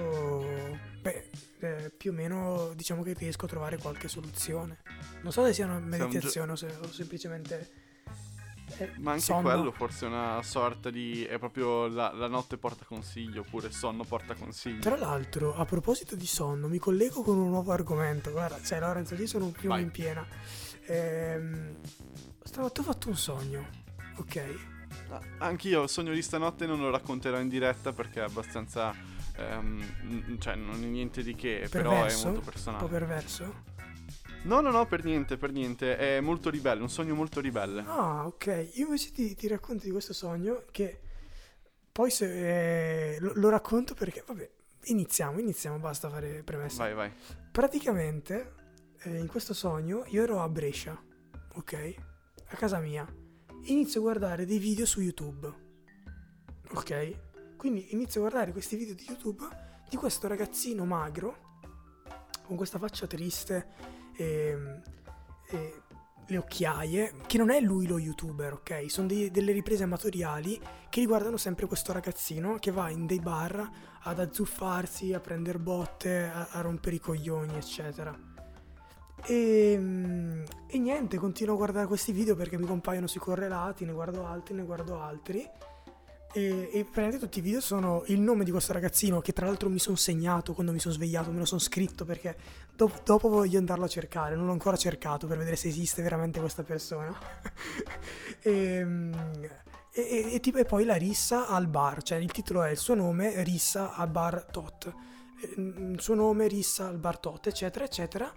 beh, 1.01 1.29
eh, 1.59 1.91
più 1.95 2.11
o 2.11 2.13
meno 2.13 2.73
diciamo 2.75 3.03
che 3.03 3.13
riesco 3.13 3.45
a 3.45 3.47
trovare 3.47 3.77
qualche 3.77 4.07
soluzione. 4.07 4.79
Non 5.21 5.31
so 5.31 5.45
se 5.45 5.53
sia 5.53 5.65
una 5.65 5.79
meditazione 5.79 6.53
gio- 6.53 6.65
o, 6.65 6.69
se, 6.69 6.77
o 6.81 6.91
semplicemente 6.91 7.85
eh, 8.79 8.91
Ma 8.97 9.11
anche 9.11 9.23
sonno. 9.23 9.41
quello 9.41 9.71
forse 9.71 10.05
è 10.05 10.09
una 10.09 10.41
sorta 10.43 10.89
di... 10.89 11.23
è 11.23 11.39
proprio 11.39 11.87
la, 11.87 12.11
la, 12.13 12.27
notte 12.27 12.57
porta 12.57 12.83
consiglio, 12.85 13.41
oppure 13.41 13.71
sonno 13.71 14.03
porta 14.03 14.33
consiglio. 14.35 14.81
Tra 14.81 14.97
l'altro, 14.97 15.55
a 15.55 15.65
proposito 15.65 16.15
di 16.15 16.27
sonno, 16.27 16.67
mi 16.67 16.77
collego 16.77 17.21
con 17.21 17.37
un 17.37 17.49
nuovo 17.49 17.71
argomento. 17.71 18.31
Guarda, 18.31 18.61
cioè 18.61 18.79
Lorenzo, 18.79 19.15
io 19.15 19.27
sono 19.27 19.47
più 19.47 19.73
in 19.75 19.89
piena. 19.89 20.25
Ehm, 20.87 21.75
stanotte 22.43 22.81
ho 22.81 22.83
fatto 22.83 23.09
un 23.09 23.17
sogno, 23.17 23.67
ok? 24.17 24.75
Ah, 25.09 25.21
anch'io 25.39 25.83
il 25.83 25.89
sogno 25.89 26.13
di 26.13 26.21
stanotte 26.21 26.65
non 26.65 26.79
lo 26.79 26.89
racconterò 26.89 27.39
in 27.39 27.49
diretta 27.49 27.93
perché 27.93 28.19
è 28.21 28.23
abbastanza... 28.23 28.93
Ehm, 29.37 30.37
cioè 30.39 30.55
non 30.55 30.83
è 30.83 30.87
niente 30.87 31.21
di 31.21 31.35
che, 31.35 31.67
perverso? 31.69 31.77
però 31.77 32.05
è 32.05 32.23
molto 32.23 32.41
personale. 32.41 32.83
Un 32.83 32.89
po' 32.89 32.95
perverso? 32.95 33.75
No, 34.43 34.61
no, 34.61 34.71
no, 34.71 34.85
per 34.85 35.03
niente, 35.03 35.37
per 35.37 35.51
niente. 35.51 35.97
È 35.97 36.19
molto 36.21 36.49
ribelle, 36.49 36.81
un 36.81 36.89
sogno 36.89 37.15
molto 37.15 37.41
ribelle. 37.41 37.83
Ah, 37.85 38.25
ok. 38.25 38.69
Io 38.75 38.85
invece 38.85 39.11
ti, 39.11 39.35
ti 39.35 39.47
racconto 39.47 39.83
di 39.83 39.91
questo 39.91 40.13
sogno 40.13 40.63
che 40.71 41.01
poi 41.91 42.09
se, 42.09 43.15
eh, 43.15 43.19
lo, 43.19 43.33
lo, 43.35 43.49
racconto 43.49 43.93
perché, 43.93 44.23
vabbè, 44.25 44.49
iniziamo, 44.83 45.39
iniziamo, 45.39 45.79
basta 45.79 46.09
fare 46.09 46.43
premessa. 46.43 46.83
Vai, 46.83 46.93
vai. 46.93 47.11
Praticamente, 47.51 48.53
eh, 49.03 49.17
in 49.17 49.27
questo 49.27 49.53
sogno, 49.53 50.03
io 50.07 50.23
ero 50.23 50.41
a 50.41 50.49
Brescia, 50.49 50.99
ok? 51.53 51.95
A 52.47 52.55
casa 52.55 52.79
mia. 52.79 53.05
Inizio 53.65 53.99
a 53.99 54.03
guardare 54.03 54.45
dei 54.45 54.59
video 54.59 54.85
su 54.85 55.01
YouTube, 55.01 55.51
ok? 56.71 57.55
Quindi 57.57 57.93
inizio 57.93 58.21
a 58.21 58.29
guardare 58.29 58.51
questi 58.51 58.75
video 58.75 58.95
di 58.95 59.05
YouTube 59.07 59.43
di 59.89 59.95
questo 59.95 60.27
ragazzino 60.27 60.85
magro, 60.85 61.45
con 62.45 62.55
questa 62.55 62.77
faccia 62.77 63.07
triste 63.07 63.67
e, 64.15 64.25
ehm, 64.25 64.81
e 65.49 65.81
le 66.29 66.37
occhiaie, 66.37 67.13
che 67.25 67.37
non 67.37 67.49
è 67.49 67.59
lui 67.61 67.87
lo 67.87 67.97
youtuber, 67.97 68.53
ok? 68.53 68.89
Sono 68.89 69.07
dei, 69.07 69.31
delle 69.31 69.53
riprese 69.53 69.83
amatoriali 69.83 70.59
che 70.89 70.99
riguardano 70.99 71.37
sempre 71.37 71.67
questo 71.67 71.93
ragazzino 71.93 72.57
che 72.59 72.71
va 72.71 72.89
in 72.89 73.05
dei 73.05 73.19
bar 73.19 73.69
ad 74.01 74.19
azzuffarsi, 74.19 75.13
a 75.13 75.19
prendere 75.19 75.57
botte, 75.57 76.25
a, 76.25 76.49
a 76.51 76.61
rompere 76.61 76.97
i 76.97 76.99
coglioni, 76.99 77.55
eccetera. 77.55 78.26
E, 79.25 79.71
ehm, 79.73 80.43
e, 80.67 80.77
niente, 80.77 81.17
continuo 81.17 81.55
a 81.55 81.57
guardare 81.57 81.87
questi 81.87 82.11
video 82.11 82.35
perché 82.35 82.57
mi 82.57 82.65
compaiono 82.65 83.07
sui 83.07 83.19
correlati, 83.19 83.85
ne 83.85 83.93
guardo 83.93 84.25
altri, 84.25 84.53
ne 84.53 84.63
guardo 84.63 85.01
altri. 85.01 85.47
E, 86.33 86.69
e 86.71 86.83
praticamente 86.83 87.19
tutti 87.19 87.39
i 87.39 87.41
video 87.41 87.61
sono 87.61 88.03
il 88.07 88.19
nome 88.19 88.43
di 88.43 88.51
questo 88.51 88.73
ragazzino 88.73 89.21
che 89.21 89.31
tra 89.31 89.45
l'altro 89.45 89.69
mi 89.69 89.79
sono 89.79 89.95
segnato 89.95 90.53
quando 90.53 90.71
mi 90.71 90.79
sono 90.79 90.93
svegliato, 90.93 91.31
me 91.31 91.39
lo 91.39 91.45
sono 91.45 91.59
scritto 91.59 92.03
perché 92.03 92.35
do- 92.75 92.91
dopo 93.03 93.29
voglio 93.29 93.57
andarlo 93.57 93.85
a 93.85 93.87
cercare, 93.87 94.35
non 94.35 94.45
l'ho 94.45 94.51
ancora 94.51 94.75
cercato 94.75 95.25
per 95.25 95.37
vedere 95.37 95.55
se 95.55 95.69
esiste 95.69 96.01
veramente 96.01 96.39
questa 96.39 96.63
persona. 96.63 97.15
Ehm, 98.43 99.11
e, 99.91 100.35
e, 100.35 100.39
tipo, 100.39 100.59
e, 100.59 100.63
poi 100.63 100.85
la 100.85 100.95
rissa 100.95 101.47
al 101.47 101.67
bar, 101.67 102.03
cioè 102.03 102.19
il 102.19 102.31
titolo 102.31 102.61
è 102.63 102.69
il 102.69 102.77
suo 102.77 102.93
nome, 102.93 103.43
rissa 103.43 103.95
al 103.95 104.09
bar 104.09 104.45
tot, 104.45 104.93
il 105.57 105.97
suo 105.99 106.13
nome, 106.13 106.47
rissa 106.47 106.87
al 106.87 106.97
bar 106.97 107.17
tot, 107.17 107.47
eccetera, 107.47 107.83
eccetera. 107.83 108.31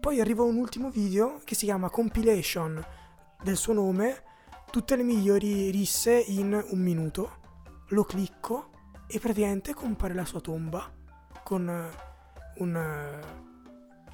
Poi 0.00 0.20
arriva 0.20 0.42
un 0.42 0.56
ultimo 0.56 0.90
video 0.90 1.40
che 1.44 1.54
si 1.54 1.64
chiama 1.64 1.90
Compilation 1.90 2.84
del 3.42 3.56
suo 3.56 3.72
nome 3.72 4.22
tutte 4.70 4.96
le 4.96 5.02
migliori 5.02 5.70
risse 5.70 6.12
in 6.18 6.62
un 6.70 6.78
minuto. 6.78 7.42
Lo 7.88 8.04
clicco 8.04 8.70
e 9.06 9.18
praticamente 9.18 9.74
compare 9.74 10.14
la 10.14 10.24
sua 10.24 10.40
tomba 10.40 10.92
con 11.42 11.90
un 12.56 13.20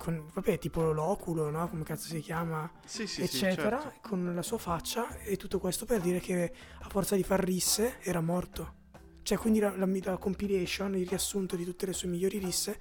con, 0.00 0.30
vabbè, 0.32 0.58
tipo 0.58 0.92
l'oculo, 0.92 1.50
no? 1.50 1.68
Come 1.68 1.84
cazzo 1.84 2.08
si 2.08 2.20
chiama? 2.20 2.70
Sì, 2.86 3.06
sì, 3.06 3.20
eccetera, 3.20 3.76
sì, 3.76 3.82
certo. 3.84 4.08
con 4.08 4.34
la 4.34 4.42
sua 4.42 4.56
faccia 4.56 5.18
e 5.18 5.36
tutto 5.36 5.58
questo 5.58 5.84
per 5.84 6.00
dire 6.00 6.20
che 6.20 6.52
a 6.80 6.88
forza 6.88 7.16
di 7.16 7.22
far 7.22 7.44
risse 7.44 7.98
era 8.00 8.22
morto. 8.22 8.76
Cioè, 9.22 9.36
quindi 9.36 9.58
la, 9.58 9.76
la, 9.76 9.86
la 9.86 10.16
compilation, 10.16 10.96
il 10.96 11.06
riassunto 11.06 11.54
di 11.54 11.64
tutte 11.66 11.84
le 11.84 11.92
sue 11.92 12.08
migliori 12.08 12.38
risse 12.38 12.78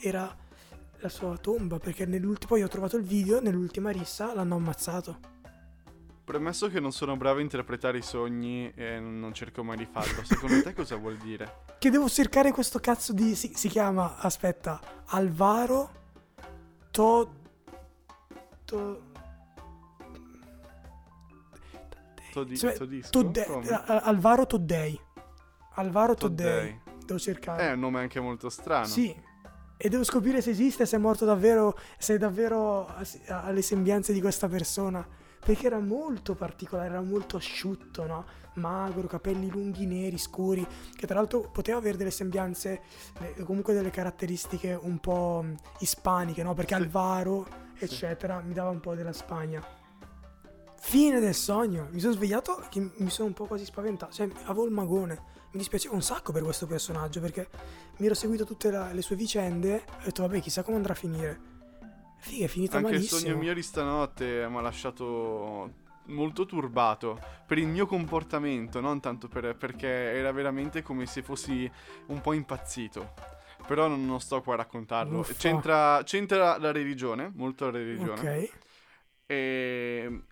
era 0.00 0.34
la 1.04 1.10
sua 1.10 1.36
tomba, 1.36 1.78
perché 1.78 2.06
nell'ultimo 2.06 2.48
poi 2.48 2.62
ho 2.62 2.68
trovato 2.68 2.96
il 2.96 3.02
video, 3.02 3.40
nell'ultima 3.40 3.90
rissa 3.90 4.34
l'hanno 4.34 4.56
ammazzato. 4.56 5.32
Premesso 6.24 6.68
che 6.68 6.80
non 6.80 6.92
sono 6.92 7.16
bravo 7.18 7.38
a 7.38 7.42
interpretare 7.42 7.98
i 7.98 8.02
sogni 8.02 8.72
e 8.74 8.98
non 8.98 9.34
cerco 9.34 9.62
mai 9.62 9.76
di 9.76 9.84
farlo, 9.84 10.24
secondo 10.24 10.62
te 10.62 10.72
cosa 10.72 10.96
vuol 10.96 11.16
dire? 11.18 11.64
Che 11.78 11.90
devo 11.90 12.08
cercare 12.08 12.50
questo 12.52 12.78
cazzo 12.78 13.12
di... 13.12 13.34
Si, 13.34 13.52
si 13.54 13.68
chiama, 13.68 14.16
aspetta, 14.16 14.80
Alvaro 15.06 16.02
To... 16.90 17.34
To... 18.64 19.02
Todi, 22.32 22.56
cioè, 22.56 22.76
Todde, 23.10 23.46
Alvaro 23.84 24.46
Toddei. 24.46 24.98
Alvaro 25.74 26.14
Toddei. 26.14 26.80
Toddei. 26.82 27.04
Devo 27.04 27.18
cercare. 27.18 27.68
È 27.68 27.72
un 27.72 27.80
nome 27.80 28.00
anche 28.00 28.18
molto 28.18 28.48
strano. 28.48 28.86
Sì. 28.86 29.23
E 29.84 29.90
devo 29.90 30.02
scoprire 30.02 30.40
se 30.40 30.48
esiste, 30.48 30.86
se 30.86 30.96
è 30.96 30.98
morto 30.98 31.26
davvero, 31.26 31.78
se 31.98 32.14
è 32.14 32.16
davvero 32.16 32.86
ha 32.86 33.50
le 33.50 33.60
sembianze 33.60 34.14
di 34.14 34.20
questa 34.22 34.48
persona 34.48 35.06
perché 35.44 35.66
era 35.66 35.78
molto 35.78 36.34
particolare, 36.34 36.88
era 36.88 37.02
molto 37.02 37.36
asciutto, 37.36 38.06
no? 38.06 38.24
magro, 38.54 39.06
capelli 39.06 39.50
lunghi 39.50 39.84
neri, 39.84 40.16
scuri, 40.16 40.66
che 40.96 41.06
tra 41.06 41.16
l'altro 41.16 41.50
poteva 41.52 41.76
avere 41.76 41.98
delle 41.98 42.10
sembianze, 42.10 42.80
comunque 43.44 43.74
delle 43.74 43.90
caratteristiche 43.90 44.72
un 44.72 44.96
po' 45.00 45.44
ispaniche, 45.80 46.42
no? 46.42 46.54
perché 46.54 46.74
sì. 46.76 46.80
Alvaro, 46.80 47.46
eccetera, 47.76 48.40
sì. 48.40 48.46
mi 48.46 48.54
dava 48.54 48.70
un 48.70 48.80
po' 48.80 48.94
della 48.94 49.12
Spagna. 49.12 49.62
Fine 50.78 51.20
del 51.20 51.34
sogno, 51.34 51.88
mi 51.90 52.00
sono 52.00 52.14
svegliato 52.14 52.64
che 52.70 52.80
mi 52.80 53.10
sono 53.10 53.28
un 53.28 53.34
po' 53.34 53.44
quasi 53.44 53.66
spaventato, 53.66 54.12
cioè 54.14 54.30
avevo 54.44 54.64
il 54.64 54.72
magone, 54.72 55.33
mi 55.54 55.60
dispiaceva 55.60 55.94
un 55.94 56.02
sacco 56.02 56.32
per 56.32 56.42
questo 56.42 56.66
personaggio 56.66 57.20
perché 57.20 57.48
mi 57.98 58.06
ero 58.06 58.14
seguito 58.14 58.44
tutte 58.44 58.70
la, 58.70 58.92
le 58.92 59.02
sue 59.02 59.16
vicende 59.16 59.76
e 59.76 60.02
ho 60.02 60.04
detto 60.04 60.22
vabbè 60.22 60.40
chissà 60.40 60.62
come 60.62 60.76
andrà 60.76 60.92
a 60.92 60.96
finire. 60.96 61.40
Figa, 62.18 62.44
è 62.46 62.48
finita 62.48 62.78
Anche 62.78 62.92
malissimo. 62.92 63.18
il 63.20 63.26
sogno 63.26 63.36
mio 63.38 63.54
di 63.54 63.62
stanotte 63.62 64.48
mi 64.48 64.56
ha 64.56 64.60
lasciato 64.60 65.82
molto 66.06 66.44
turbato 66.44 67.20
per 67.46 67.58
il 67.58 67.68
mio 67.68 67.86
comportamento, 67.86 68.80
non 68.80 69.00
tanto 69.00 69.28
per, 69.28 69.56
perché 69.56 69.88
era 69.88 70.32
veramente 70.32 70.82
come 70.82 71.06
se 71.06 71.22
fossi 71.22 71.70
un 72.06 72.20
po' 72.20 72.32
impazzito. 72.32 73.12
Però 73.66 73.86
non, 73.86 74.04
non 74.04 74.20
sto 74.20 74.42
qua 74.42 74.54
a 74.54 74.56
raccontarlo. 74.58 75.22
C'entra, 75.22 76.02
c'entra, 76.04 76.58
la 76.58 76.72
religione, 76.72 77.30
molto 77.34 77.66
la 77.66 77.70
religione. 77.70 78.20
Ok. 78.20 78.50
E, 79.26 80.22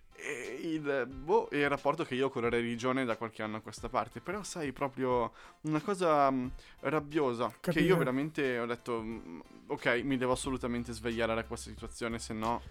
il, 0.61 1.07
boh, 1.07 1.49
il 1.51 1.67
rapporto 1.67 2.03
che 2.05 2.15
io 2.15 2.27
ho 2.27 2.29
con 2.29 2.43
la 2.43 2.49
religione 2.49 3.05
da 3.05 3.17
qualche 3.17 3.43
anno 3.43 3.57
a 3.57 3.61
questa 3.61 3.89
parte. 3.89 4.19
Però, 4.19 4.43
sai, 4.43 4.71
proprio 4.71 5.31
una 5.61 5.81
cosa 5.81 6.29
mh, 6.29 6.51
rabbiosa. 6.81 7.47
Capito. 7.47 7.71
Che 7.71 7.79
io 7.79 7.97
veramente 7.97 8.59
ho 8.59 8.65
detto: 8.65 9.01
mh, 9.01 9.41
Ok, 9.67 10.01
mi 10.03 10.17
devo 10.17 10.33
assolutamente 10.33 10.91
svegliare 10.93 11.33
da 11.33 11.43
questa 11.45 11.69
situazione, 11.69 12.19
se 12.19 12.33
no. 12.33 12.61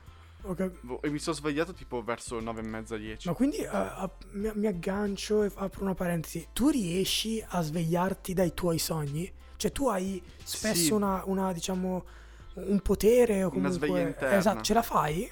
Okay. 0.44 0.70
Boh, 0.80 1.00
e 1.02 1.10
mi 1.10 1.18
sono 1.18 1.36
svegliato 1.36 1.72
tipo 1.72 2.02
verso 2.02 2.40
9 2.40 2.60
e 2.60 2.64
mezza, 2.64 2.96
10. 2.96 3.28
Ma 3.28 3.34
quindi 3.34 3.58
uh, 3.60 3.76
uh, 3.76 4.10
mi, 4.32 4.50
mi, 4.54 4.66
aggancio 4.66 5.44
e 5.44 5.50
apro 5.54 5.84
una 5.84 5.94
parentesi. 5.94 6.48
Tu 6.52 6.68
riesci 6.68 7.44
a 7.46 7.60
svegliarti 7.62 8.34
dai 8.34 8.52
tuoi 8.52 8.78
sogni? 8.78 9.30
Cioè, 9.56 9.70
tu 9.70 9.88
hai 9.88 10.22
spesso 10.42 10.74
sì. 10.74 10.92
una, 10.92 11.22
una, 11.26 11.52
diciamo, 11.52 12.04
un 12.54 12.80
potere 12.80 13.44
o 13.44 13.50
comunque... 13.50 13.76
Una 13.76 13.86
sveglia 13.86 14.08
interna. 14.08 14.36
Esatto, 14.36 14.62
ce 14.62 14.74
la 14.74 14.82
fai? 14.82 15.30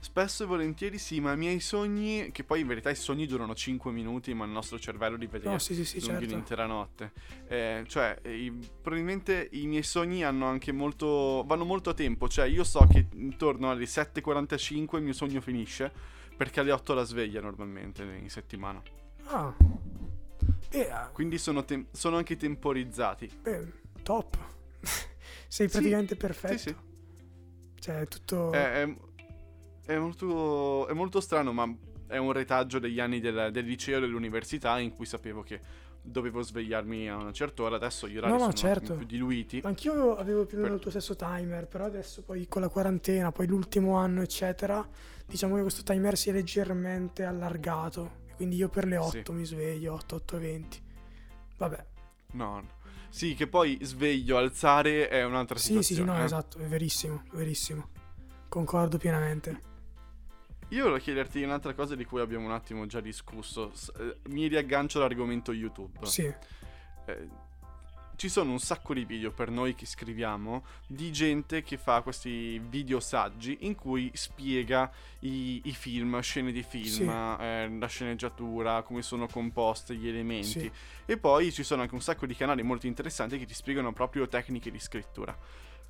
Spesso 0.00 0.44
e 0.44 0.46
volentieri 0.46 0.96
sì, 0.96 1.20
ma 1.20 1.32
i 1.32 1.36
miei 1.36 1.60
sogni, 1.60 2.30
che 2.30 2.44
poi 2.44 2.60
in 2.60 2.68
verità 2.68 2.88
i 2.88 2.94
sogni 2.94 3.26
durano 3.26 3.54
5 3.54 3.90
minuti, 3.90 4.32
ma 4.32 4.44
il 4.44 4.50
nostro 4.50 4.78
cervello 4.78 5.16
li 5.16 5.26
vede 5.26 5.48
no, 5.48 5.58
sì, 5.58 5.74
sì, 5.74 5.84
sì, 5.84 6.00
lunghi 6.00 6.20
certo. 6.20 6.34
un'intera 6.34 6.66
notte. 6.66 7.12
Eh, 7.48 7.84
cioè, 7.86 8.20
i, 8.24 8.50
probabilmente 8.50 9.48
i 9.52 9.66
miei 9.66 9.82
sogni 9.82 10.22
hanno 10.22 10.46
anche 10.46 10.70
molto. 10.72 11.42
vanno 11.46 11.64
molto 11.64 11.90
a 11.90 11.94
tempo. 11.94 12.28
Cioè, 12.28 12.46
io 12.46 12.64
so 12.64 12.86
che 12.90 13.08
intorno 13.14 13.70
alle 13.70 13.84
7.45 13.84 14.96
il 14.96 15.02
mio 15.02 15.12
sogno 15.12 15.40
finisce, 15.40 15.92
perché 16.36 16.60
alle 16.60 16.72
8 16.72 16.94
la 16.94 17.04
sveglia 17.04 17.40
normalmente 17.40 18.02
in 18.02 18.30
settimana. 18.30 18.80
Ah. 19.24 19.54
Beh, 20.70 20.90
Quindi 21.12 21.38
sono, 21.38 21.64
te- 21.64 21.86
sono, 21.92 22.16
anche 22.16 22.36
temporizzati. 22.36 23.28
Beh, 23.42 23.72
top. 24.02 24.36
Sei 25.48 25.68
praticamente 25.68 26.14
perfetto. 26.14 26.56
Sì, 26.56 26.68
sì. 26.68 26.76
Cioè, 27.80 28.06
tutto. 28.06 28.52
È, 28.52 28.82
è, 28.82 28.96
è 29.94 29.98
molto, 29.98 30.86
è 30.86 30.92
molto 30.92 31.20
strano, 31.20 31.52
ma 31.52 31.66
è 32.06 32.18
un 32.18 32.32
retaggio 32.32 32.78
degli 32.78 33.00
anni 33.00 33.20
del, 33.20 33.48
del 33.50 33.64
liceo 33.64 33.96
e 33.96 34.00
dell'università 34.00 34.78
in 34.78 34.92
cui 34.92 35.06
sapevo 35.06 35.42
che 35.42 35.60
dovevo 36.02 36.42
svegliarmi 36.42 37.08
a 37.08 37.16
una 37.16 37.32
certa 37.32 37.62
ora, 37.62 37.76
adesso 37.76 38.06
gli 38.06 38.16
orari 38.18 38.32
No, 38.32 38.38
no, 38.38 38.44
sono 38.44 38.56
certo. 38.56 38.94
più 38.96 39.06
diluiti. 39.06 39.60
Anch'io 39.64 40.14
avevo 40.16 40.44
più 40.44 40.58
o 40.58 40.60
meno 40.60 40.74
Per- 40.74 40.76
il 40.76 40.82
tuo 40.82 40.90
stesso 40.90 41.16
timer, 41.16 41.66
però 41.66 41.86
adesso 41.86 42.22
poi 42.22 42.46
con 42.48 42.60
la 42.60 42.68
quarantena, 42.68 43.32
poi 43.32 43.46
l'ultimo 43.46 43.96
anno, 43.96 44.20
eccetera, 44.20 44.86
diciamo 45.26 45.56
che 45.56 45.62
questo 45.62 45.82
timer 45.82 46.16
si 46.18 46.28
è 46.28 46.32
leggermente 46.32 47.24
allargato. 47.24 48.26
Quindi 48.36 48.56
io 48.56 48.68
per 48.68 48.86
le 48.86 48.98
8 48.98 49.32
mi 49.32 49.44
sveglio, 49.46 49.94
8, 49.94 50.14
8 50.16 50.36
e 50.36 50.38
20. 50.38 50.82
Vabbè. 51.56 51.84
No, 52.32 52.54
no. 52.60 52.68
Sì, 53.08 53.34
che 53.34 53.46
poi 53.46 53.78
sveglio, 53.82 54.36
alzare 54.36 55.08
è 55.08 55.24
un'altra 55.24 55.58
Sì, 55.58 55.68
sì, 55.76 55.82
sì, 55.82 55.82
situazione. 55.94 56.18
no, 56.18 56.22
eh. 56.22 56.26
esatto, 56.26 56.58
è 56.58 56.66
verissimo, 56.66 57.22
verissimo. 57.32 57.88
Concordo 58.48 58.96
pienamente. 58.98 59.62
Io 60.70 60.82
volevo 60.82 61.00
chiederti 61.00 61.42
un'altra 61.42 61.72
cosa 61.72 61.94
di 61.94 62.04
cui 62.04 62.20
abbiamo 62.20 62.44
un 62.44 62.52
attimo 62.52 62.84
già 62.86 63.00
discusso. 63.00 63.72
Eh, 63.98 64.16
mi 64.28 64.46
riaggancio 64.48 64.98
all'argomento 64.98 65.52
YouTube. 65.52 66.04
Sì, 66.06 66.32
Eh, 67.06 67.28
ci 68.16 68.28
sono 68.28 68.50
un 68.50 68.58
sacco 68.58 68.92
di 68.92 69.04
video 69.04 69.30
per 69.30 69.48
noi 69.48 69.74
che 69.76 69.86
scriviamo 69.86 70.64
di 70.86 71.10
gente 71.12 71.62
che 71.62 71.78
fa 71.78 72.02
questi 72.02 72.58
video 72.58 72.98
saggi 73.00 73.58
in 73.60 73.76
cui 73.76 74.10
spiega 74.12 74.90
i, 75.20 75.62
i 75.64 75.72
film, 75.72 76.18
scene 76.20 76.50
di 76.52 76.62
film, 76.64 76.84
Sì. 76.84 77.02
eh, 77.04 77.76
la 77.78 77.86
sceneggiatura, 77.86 78.82
come 78.82 79.02
sono 79.02 79.26
composte, 79.28 79.94
gli 79.94 80.08
elementi. 80.08 80.60
Sì. 80.60 80.70
E 81.06 81.16
poi 81.16 81.50
ci 81.52 81.62
sono 81.62 81.80
anche 81.82 81.94
un 81.94 82.02
sacco 82.02 82.26
di 82.26 82.34
canali 82.34 82.62
molto 82.62 82.86
interessanti 82.88 83.38
che 83.38 83.46
ti 83.46 83.54
spiegano 83.54 83.92
proprio 83.92 84.26
tecniche 84.28 84.70
di 84.70 84.80
scrittura. 84.80 85.34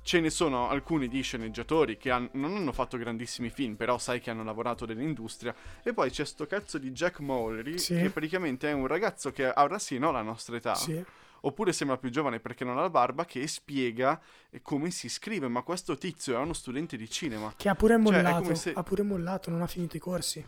Ce 0.01 0.19
ne 0.19 0.29
sono 0.31 0.69
alcuni 0.69 1.07
di 1.07 1.21
sceneggiatori 1.21 1.97
che 1.97 2.09
han- 2.09 2.29
non 2.33 2.55
hanno 2.55 2.71
fatto 2.71 2.97
grandissimi 2.97 3.49
film, 3.49 3.75
però 3.75 3.97
sai 3.99 4.19
che 4.19 4.31
hanno 4.31 4.43
lavorato 4.43 4.85
nell'industria. 4.85 5.53
E 5.83 5.93
poi 5.93 6.09
c'è 6.09 6.25
sto 6.25 6.47
cazzo 6.47 6.77
di 6.79 6.91
Jack 6.91 7.19
Mowry, 7.19 7.77
Sì. 7.77 7.95
che 7.95 8.09
praticamente 8.09 8.69
è 8.69 8.73
un 8.73 8.87
ragazzo 8.87 9.31
che 9.31 9.47
avrà 9.51 9.77
sì, 9.77 9.99
no, 9.99 10.11
la 10.11 10.21
nostra 10.23 10.55
età 10.55 10.73
sì. 10.73 11.03
oppure 11.41 11.73
sembra 11.73 11.97
più 11.97 12.09
giovane 12.09 12.39
perché 12.39 12.63
non 12.65 12.77
ha 12.77 12.81
la 12.81 12.89
barba, 12.89 13.25
che 13.25 13.45
spiega 13.47 14.19
come 14.63 14.89
si 14.89 15.09
scrive. 15.09 15.47
Ma 15.47 15.61
questo 15.61 15.95
tizio 15.97 16.33
è 16.35 16.37
uno 16.37 16.53
studente 16.53 16.97
di 16.97 17.07
cinema. 17.09 17.53
Che 17.55 17.69
ha 17.69 17.75
pure 17.75 17.93
Cioè, 17.95 18.01
mollato, 18.03 18.41
come 18.41 18.55
se- 18.55 18.73
ha 18.73 18.83
pure 18.83 19.03
mollato, 19.03 19.51
non 19.51 19.61
ha 19.61 19.67
finito 19.67 19.95
i 19.95 19.99
corsi. 19.99 20.43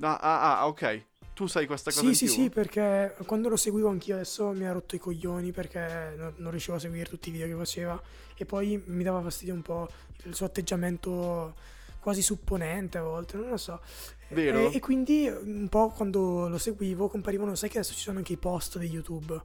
Ah, 0.00 0.16
ah, 0.18 0.58
ah, 0.60 0.66
ok. 0.66 1.04
Tu 1.40 1.46
sai 1.46 1.64
questa 1.64 1.90
cosa 1.90 2.06
Sì, 2.06 2.14
sì, 2.14 2.24
più? 2.26 2.34
sì, 2.34 2.50
perché 2.50 3.16
quando 3.24 3.48
lo 3.48 3.56
seguivo 3.56 3.88
anch'io 3.88 4.16
adesso 4.16 4.50
mi 4.50 4.66
ha 4.66 4.72
rotto 4.72 4.94
i 4.94 4.98
coglioni 4.98 5.52
perché 5.52 6.12
non, 6.14 6.34
non 6.36 6.50
riuscivo 6.50 6.76
a 6.76 6.78
seguire 6.78 7.08
tutti 7.08 7.30
i 7.30 7.32
video 7.32 7.46
che 7.46 7.54
faceva 7.54 7.98
e 8.36 8.44
poi 8.44 8.82
mi 8.88 9.02
dava 9.02 9.22
fastidio 9.22 9.54
un 9.54 9.62
po' 9.62 9.88
il 10.24 10.34
suo 10.34 10.44
atteggiamento 10.44 11.54
quasi 11.98 12.20
supponente 12.20 12.98
a 12.98 13.02
volte, 13.04 13.38
non 13.38 13.48
lo 13.48 13.56
so. 13.56 13.80
Vero? 14.28 14.68
E, 14.68 14.76
e 14.76 14.80
quindi 14.80 15.28
un 15.28 15.66
po' 15.70 15.88
quando 15.88 16.46
lo 16.46 16.58
seguivo 16.58 17.08
comparivano, 17.08 17.54
sai 17.54 17.70
che 17.70 17.78
adesso 17.78 17.94
ci 17.94 18.00
sono 18.00 18.18
anche 18.18 18.34
i 18.34 18.36
post 18.36 18.76
di 18.76 18.88
YouTube, 18.88 19.40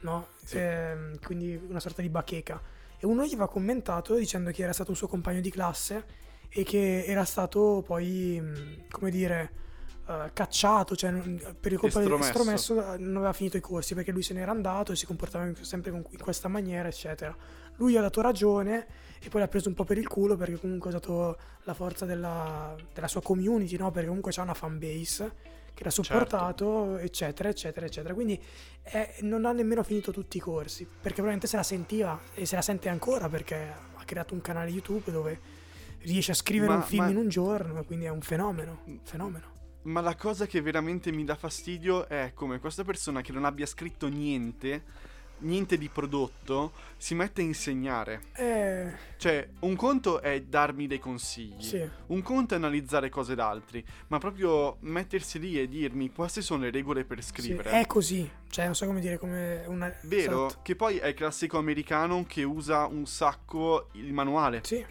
no? 0.00 0.26
Sì. 0.44 0.58
Ehm, 0.58 1.20
quindi 1.24 1.58
una 1.68 1.80
sorta 1.80 2.02
di 2.02 2.10
bacheca. 2.10 2.60
E 2.98 3.06
uno 3.06 3.24
gli 3.24 3.32
aveva 3.32 3.48
commentato 3.48 4.14
dicendo 4.14 4.50
che 4.50 4.62
era 4.62 4.74
stato 4.74 4.90
un 4.90 4.96
suo 4.96 5.08
compagno 5.08 5.40
di 5.40 5.50
classe 5.50 6.04
e 6.50 6.64
che 6.64 7.06
era 7.06 7.24
stato 7.24 7.82
poi, 7.86 8.42
come 8.90 9.10
dire, 9.10 9.52
eh, 10.10 10.30
cacciato, 10.32 10.96
cioè 10.96 11.10
non- 11.10 11.40
per 11.60 11.72
il 11.72 11.78
colpa 11.78 12.00
del 12.00 12.12
Estromesso. 12.12 12.74
estromesso 12.74 12.94
eh, 12.94 12.98
non 12.98 13.16
aveva 13.18 13.32
finito 13.32 13.56
i 13.56 13.60
corsi 13.60 13.94
perché 13.94 14.10
lui 14.12 14.22
se 14.22 14.34
n'era 14.34 14.50
andato 14.50 14.92
e 14.92 14.96
si 14.96 15.06
comportava 15.06 15.50
sempre 15.60 15.90
in 15.90 16.02
questa 16.20 16.48
maniera, 16.48 16.88
eccetera. 16.88 17.34
Lui 17.76 17.96
ha 17.96 18.00
dato 18.00 18.20
ragione 18.20 18.86
e 19.20 19.28
poi 19.28 19.40
l'ha 19.40 19.48
preso 19.48 19.68
un 19.68 19.74
po' 19.74 19.84
per 19.84 19.96
il 19.98 20.06
culo 20.08 20.36
perché 20.36 20.58
comunque 20.58 20.90
ha 20.90 20.94
usato 20.96 21.38
la 21.64 21.74
forza 21.74 22.04
della, 22.04 22.74
della 22.92 23.08
sua 23.08 23.22
community, 23.22 23.76
no? 23.76 23.90
Perché 23.90 24.06
comunque 24.08 24.32
c'ha 24.32 24.42
una 24.42 24.54
fan 24.54 24.78
base 24.78 25.32
che 25.72 25.84
l'ha 25.84 25.90
supportato, 25.90 26.98
eccetera, 26.98 27.48
eccetera, 27.48 27.86
eccetera. 27.86 28.12
Quindi 28.12 28.38
eh, 28.82 29.14
non 29.20 29.46
ha 29.46 29.52
nemmeno 29.52 29.82
finito 29.82 30.12
tutti 30.12 30.36
i 30.36 30.40
corsi 30.40 30.84
perché 30.84 31.22
probabilmente 31.22 31.46
se 31.46 31.56
la 31.56 31.62
sentiva 31.62 32.18
e 32.34 32.44
se 32.44 32.56
la 32.56 32.62
sente 32.62 32.88
ancora 32.90 33.28
perché 33.28 33.72
ha 33.94 34.04
creato 34.04 34.34
un 34.34 34.40
canale 34.42 34.68
YouTube 34.70 35.10
dove 35.10 35.40
riesce 36.02 36.32
a 36.32 36.34
scrivere 36.34 36.72
Ma- 36.72 36.76
un 36.78 36.82
film 36.82 37.04
ma- 37.04 37.10
in 37.10 37.16
un 37.16 37.28
giorno 37.28 37.80
e 37.80 37.84
quindi 37.84 38.04
è 38.06 38.08
un 38.10 38.20
fenomeno, 38.20 38.80
un 38.86 38.98
fenomeno. 39.04 39.46
Ma 39.82 40.00
la 40.00 40.14
cosa 40.14 40.46
che 40.46 40.60
veramente 40.60 41.10
mi 41.10 41.24
dà 41.24 41.34
fastidio 41.36 42.06
è 42.06 42.32
come 42.34 42.58
questa 42.60 42.84
persona 42.84 43.22
che 43.22 43.32
non 43.32 43.44
abbia 43.46 43.64
scritto 43.64 44.08
niente, 44.08 44.82
niente 45.38 45.78
di 45.78 45.88
prodotto, 45.88 46.72
si 46.98 47.14
mette 47.14 47.40
a 47.40 47.44
insegnare. 47.44 48.20
Eh, 48.36 48.92
Cioè, 49.16 49.48
un 49.60 49.76
conto 49.76 50.20
è 50.20 50.42
darmi 50.42 50.86
dei 50.86 50.98
consigli. 50.98 51.62
sì, 51.62 51.88
Un 52.08 52.20
conto 52.20 52.52
è 52.52 52.58
analizzare 52.58 53.08
cose 53.08 53.34
d'altri, 53.34 53.82
ma 54.08 54.18
proprio 54.18 54.76
mettersi 54.80 55.38
lì 55.38 55.58
e 55.58 55.66
dirmi 55.66 56.12
queste 56.12 56.42
sono 56.42 56.64
le 56.64 56.70
regole 56.70 57.04
per 57.04 57.22
sì, 57.22 57.30
scrivere. 57.30 57.70
è 57.70 57.86
così, 57.86 58.30
cioè 58.50 58.66
non 58.66 58.74
so 58.74 58.84
come 58.84 59.00
dire, 59.00 59.16
come 59.16 59.64
una... 59.66 59.90
Vero? 60.02 60.46
esatto. 60.48 60.60
Che 60.62 60.76
poi 60.76 60.98
è 60.98 61.06
il 61.06 61.14
classico 61.14 61.56
americano 61.56 62.24
che 62.28 62.42
usa 62.42 62.84
un 62.84 63.06
sacco 63.06 63.88
il 63.92 64.12
manuale, 64.12 64.60
Sì. 64.62 64.84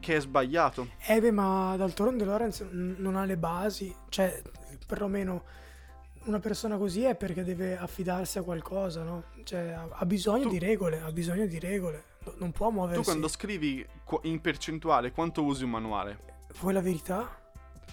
Che 0.00 0.16
è 0.16 0.20
sbagliato. 0.20 0.88
Eh 1.06 1.20
beh, 1.20 1.30
ma 1.30 1.74
d'altronde 1.76 2.24
Lorenz 2.24 2.60
n- 2.60 2.96
non 2.98 3.16
ha 3.16 3.24
le 3.24 3.36
basi, 3.36 3.94
cioè 4.08 4.40
perlomeno 4.86 5.44
una 6.24 6.38
persona 6.40 6.76
così 6.76 7.02
è 7.04 7.14
perché 7.14 7.44
deve 7.44 7.76
affidarsi 7.78 8.38
a 8.38 8.42
qualcosa, 8.42 9.02
no? 9.02 9.24
Cioè 9.44 9.68
ha, 9.70 9.88
ha 9.90 10.06
bisogno 10.06 10.44
Tu- 10.44 10.50
di 10.50 10.58
regole, 10.58 11.00
ha 11.00 11.12
bisogno 11.12 11.46
di 11.46 11.58
regole, 11.58 12.02
no- 12.24 12.34
non 12.38 12.52
può 12.52 12.70
muoversi. 12.70 13.00
Tu 13.00 13.06
quando 13.06 13.28
scrivi 13.28 13.86
in 14.22 14.40
percentuale 14.40 15.12
quanto 15.12 15.42
usi 15.44 15.64
un 15.64 15.70
manuale? 15.70 16.18
Vuoi 16.60 16.72
la 16.72 16.80
verità? 16.80 17.40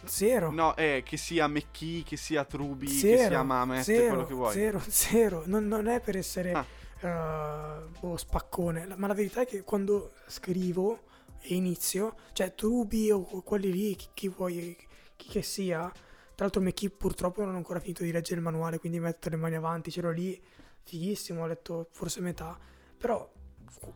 Zero. 0.06 0.52
No, 0.52 0.74
è 0.74 1.02
che 1.06 1.16
sia 1.18 1.48
McKee, 1.48 2.04
che 2.04 2.18
sia 2.18 2.44
Truby, 2.44 2.88
che 2.88 2.92
zero, 2.94 3.30
sia 3.30 3.44
Mamet, 3.44 3.84
zero, 3.84 4.08
quello 4.08 4.26
che 4.26 4.34
vuoi. 4.34 4.52
Zero, 4.54 4.82
zero. 4.86 5.44
Non, 5.46 5.68
non 5.68 5.88
è 5.88 6.00
per 6.02 6.18
essere 6.18 6.52
Ah. 6.52 6.66
eh, 7.00 7.86
boh, 8.00 8.18
spaccone, 8.18 8.88
ma 8.98 9.08
la 9.08 9.14
verità 9.14 9.42
è 9.42 9.46
che 9.46 9.64
quando 9.64 10.12
scrivo 10.28 11.04
e 11.44 11.56
inizio, 11.56 12.16
cioè 12.34 12.56
Truby 12.56 13.12
o 13.12 13.24
quelli 13.44 13.72
lì, 13.72 13.96
chi, 13.96 14.08
chi 14.14 14.28
vuoi, 14.30 14.76
chi 15.16 15.28
che 15.30 15.42
sia, 15.42 15.92
tra 15.92 16.46
l'altro 16.46 16.62
McKee 16.62 16.90
purtroppo 16.90 17.44
non 17.44 17.54
ho 17.54 17.58
ancora 17.58 17.80
finito 17.80 18.04
di 18.04 18.12
leggere 18.12 18.38
il 18.38 18.42
manuale, 18.44 18.80
quindi 18.80 19.00
metto 19.00 19.30
le 19.30 19.36
mani 19.36 19.56
avanti, 19.56 19.92
c'ero 19.92 20.12
lì, 20.12 20.42
fighissimo, 20.84 21.44
ho 21.44 21.48
letto 21.48 21.88
forse 21.92 22.22
metà, 22.22 22.58
però 22.98 23.30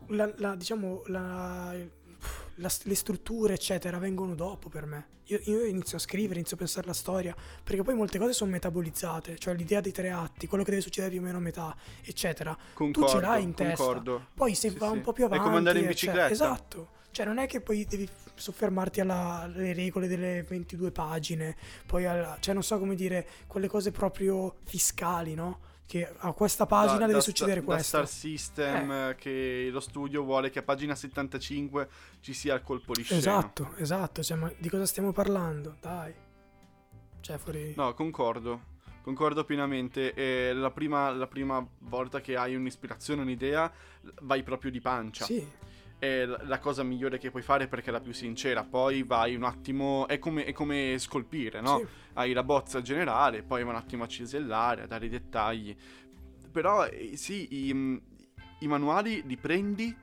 la, 0.08 0.30
la- 0.36 0.54
diciamo 0.54 1.02
la, 1.06 1.74
la- 2.56 2.70
le 2.82 2.94
strutture 2.94 3.54
eccetera 3.54 3.98
vengono 3.98 4.34
dopo 4.34 4.68
per 4.68 4.86
me. 4.86 5.16
Io, 5.30 5.40
io 5.44 5.64
inizio 5.64 5.98
a 5.98 6.00
scrivere, 6.00 6.36
inizio 6.38 6.56
a 6.56 6.58
pensare 6.58 6.86
la 6.86 6.94
storia, 6.94 7.36
perché 7.62 7.82
poi 7.82 7.94
molte 7.94 8.18
cose 8.18 8.32
sono 8.32 8.50
metabolizzate, 8.50 9.36
cioè 9.38 9.54
l'idea 9.54 9.80
dei 9.82 9.92
tre 9.92 10.10
atti, 10.10 10.46
quello 10.46 10.64
che 10.64 10.70
deve 10.70 10.82
succedere 10.82 11.12
più 11.12 11.20
o 11.22 11.24
meno 11.24 11.36
a 11.36 11.40
metà, 11.40 11.76
eccetera. 12.02 12.56
Concordo, 12.72 13.06
tu 13.06 13.12
ce 13.12 13.20
l'hai 13.20 13.42
in 13.42 13.52
testa. 13.54 13.84
concordo. 13.84 14.26
Poi 14.34 14.54
se 14.54 14.70
Sì, 14.70 14.78
va 14.78 14.88
sì. 14.88 14.92
un 14.94 15.00
po' 15.02 15.12
più 15.12 15.24
È 15.24 15.26
avanti... 15.26 15.44
come 15.44 15.56
andare 15.58 15.80
in 15.80 15.86
bicicletta. 15.86 16.30
esatto. 16.30 16.88
Cioè 17.10 17.26
non 17.26 17.38
è 17.38 17.46
che 17.46 17.60
poi 17.60 17.84
devi 17.84 18.08
soffermarti 18.34 19.00
alla- 19.00 19.40
alle 19.42 19.72
regole 19.72 20.06
delle 20.06 20.42
22 20.42 20.90
pagine, 20.92 21.56
poi 21.86 22.04
alla, 22.06 22.36
cioè 22.40 22.54
non 22.54 22.62
so 22.62 22.78
come 22.78 22.94
dire, 22.94 23.26
quelle 23.46 23.66
cose 23.68 23.90
proprio 23.90 24.56
fiscali, 24.64 25.34
no? 25.34 25.60
Che 25.86 26.06
a 26.18 26.32
questa 26.32 26.66
pagina 26.66 26.98
Da- 26.98 27.06
deve 27.06 27.12
da 27.14 27.20
succedere 27.20 27.60
sta- 27.60 27.72
questo. 27.72 27.96
Da 27.98 28.06
Star 28.06 28.18
System 28.20 28.90
eh, 28.92 29.14
che 29.18 29.68
lo 29.72 29.80
studio 29.80 30.22
vuole 30.22 30.50
che 30.50 30.58
a 30.58 30.62
pagina 30.62 30.94
75 30.94 31.88
ci 32.20 32.34
sia 32.34 32.54
il 32.54 32.62
colpo 32.62 32.92
di 32.92 33.02
scena. 33.02 33.18
Esatto, 33.18 33.74
esatto, 33.78 34.22
cioè, 34.22 34.36
ma 34.36 34.52
di 34.58 34.68
cosa 34.68 34.84
stiamo 34.84 35.12
parlando? 35.12 35.76
Dai. 35.80 36.14
Cioè 37.20 37.38
fuori... 37.38 37.72
No, 37.76 37.94
concordo. 37.94 38.76
Concordo 39.02 39.44
pienamente. 39.44 40.12
E 40.12 40.52
la, 40.52 40.70
prima, 40.70 41.10
la 41.10 41.26
prima 41.26 41.66
volta 41.78 42.20
che 42.20 42.36
hai 42.36 42.54
un'ispirazione, 42.54 43.22
un'idea, 43.22 43.72
vai 44.22 44.42
proprio 44.42 44.70
di 44.70 44.80
pancia. 44.80 45.24
Sì, 45.24 45.46
È 45.98 46.24
la, 46.24 46.58
cosa 46.60 46.82
migliore 46.82 47.18
che 47.18 47.30
puoi 47.30 47.42
fare 47.42 47.66
perché 47.66 47.88
è 47.88 47.92
la 47.92 48.00
più 48.00 48.12
sincera. 48.12 48.64
Poi 48.64 49.02
vai 49.02 49.34
un 49.34 49.44
attimo. 49.44 50.06
È 50.06 50.18
come, 50.18 50.44
è 50.44 50.52
come 50.52 50.96
scolpire, 50.98 51.60
no? 51.60 51.78
sì. 51.78 51.86
Hai 52.14 52.32
la 52.32 52.44
bozza 52.44 52.82
generale, 52.82 53.42
poi 53.42 53.62
vai 53.62 53.72
un 53.72 53.78
attimo 53.78 54.04
a 54.04 54.06
cisellare, 54.06 54.82
a 54.82 54.86
dare 54.86 55.06
i 55.06 55.08
dettagli. 55.08 55.76
Però 56.50 56.86
eh, 56.86 57.16
sì, 57.16 57.68
i, 57.68 57.74
mm, 57.74 57.96
i 58.60 58.66
manuali 58.66 59.22
li 59.26 59.36
prendi 59.36 59.94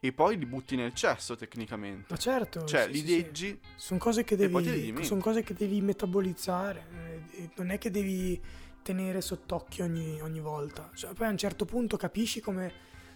e 0.00 0.12
poi 0.12 0.36
li 0.36 0.44
butti 0.44 0.76
nel 0.76 0.92
cesso 0.92 1.34
tecnicamente. 1.34 2.06
Ma 2.10 2.16
certo. 2.16 2.64
Cioè, 2.64 2.82
sì, 2.82 2.90
li 2.90 2.98
sì, 2.98 3.06
leggi. 3.06 3.60
Sono 3.74 3.98
cose 3.98 4.22
devi, 4.24 5.02
sono 5.04 5.20
cose 5.20 5.42
che 5.42 5.54
devi 5.54 5.80
metabolizzare. 5.80 6.86
eh, 7.30 7.50
non 7.56 7.70
è 7.70 7.78
che 7.78 7.90
devi 7.90 8.40
tenere 8.82 9.22
sott'occhio 9.22 9.84
ogni, 9.84 10.20
ogni 10.20 10.40
volta. 10.40 10.90
Cioè, 10.94 11.14
poi 11.14 11.26
a 11.26 11.30
un 11.30 11.38
certo 11.38 11.64
punto 11.64 11.96
capisci 11.96 12.40
come, 12.40 12.72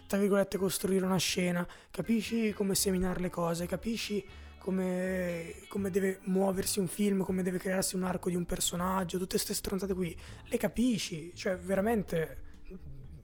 tra 0.09 0.17
virgolette, 0.17 0.57
costruire 0.57 1.05
una 1.05 1.17
scena, 1.17 1.67
capisci 1.91 2.51
come 2.53 2.73
seminare 2.73 3.19
le 3.19 3.29
cose, 3.29 3.67
capisci 3.67 4.25
come, 4.57 5.53
come 5.67 5.91
deve 5.91 6.21
muoversi 6.23 6.79
un 6.79 6.87
film, 6.87 7.21
come 7.21 7.43
deve 7.43 7.59
crearsi 7.59 7.95
un 7.95 8.01
arco 8.01 8.29
di 8.29 8.35
un 8.35 8.43
personaggio, 8.43 9.19
tutte 9.19 9.35
queste 9.35 9.53
stronzate 9.53 9.93
qui. 9.93 10.17
Le 10.45 10.57
capisci, 10.57 11.31
cioè 11.35 11.59
veramente... 11.59 12.37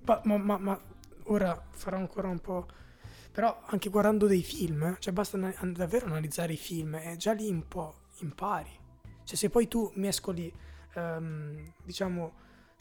Ma, 0.05 0.37
ma- 0.37 0.59
ma- 0.59 0.79
ora 1.23 1.59
farò 1.71 1.97
ancora 1.97 2.27
un 2.27 2.39
po'... 2.39 2.67
Però 3.31 3.63
anche 3.65 3.89
guardando 3.89 4.27
dei 4.27 4.43
film, 4.43 4.83
eh, 4.83 4.95
cioè 4.99 5.11
basta 5.11 5.37
davvero 5.63 6.05
analizzare 6.05 6.53
i 6.53 6.57
film 6.57 6.93
e 6.93 7.15
già 7.17 7.31
lì 7.31 7.49
un 7.49 7.67
po' 7.67 8.01
impari. 8.19 8.69
Cioè 9.23 9.35
se 9.35 9.49
poi 9.49 9.67
tu 9.67 9.91
mescoli, 9.95 10.53
ehm, 10.93 11.73
diciamo, 11.83 12.33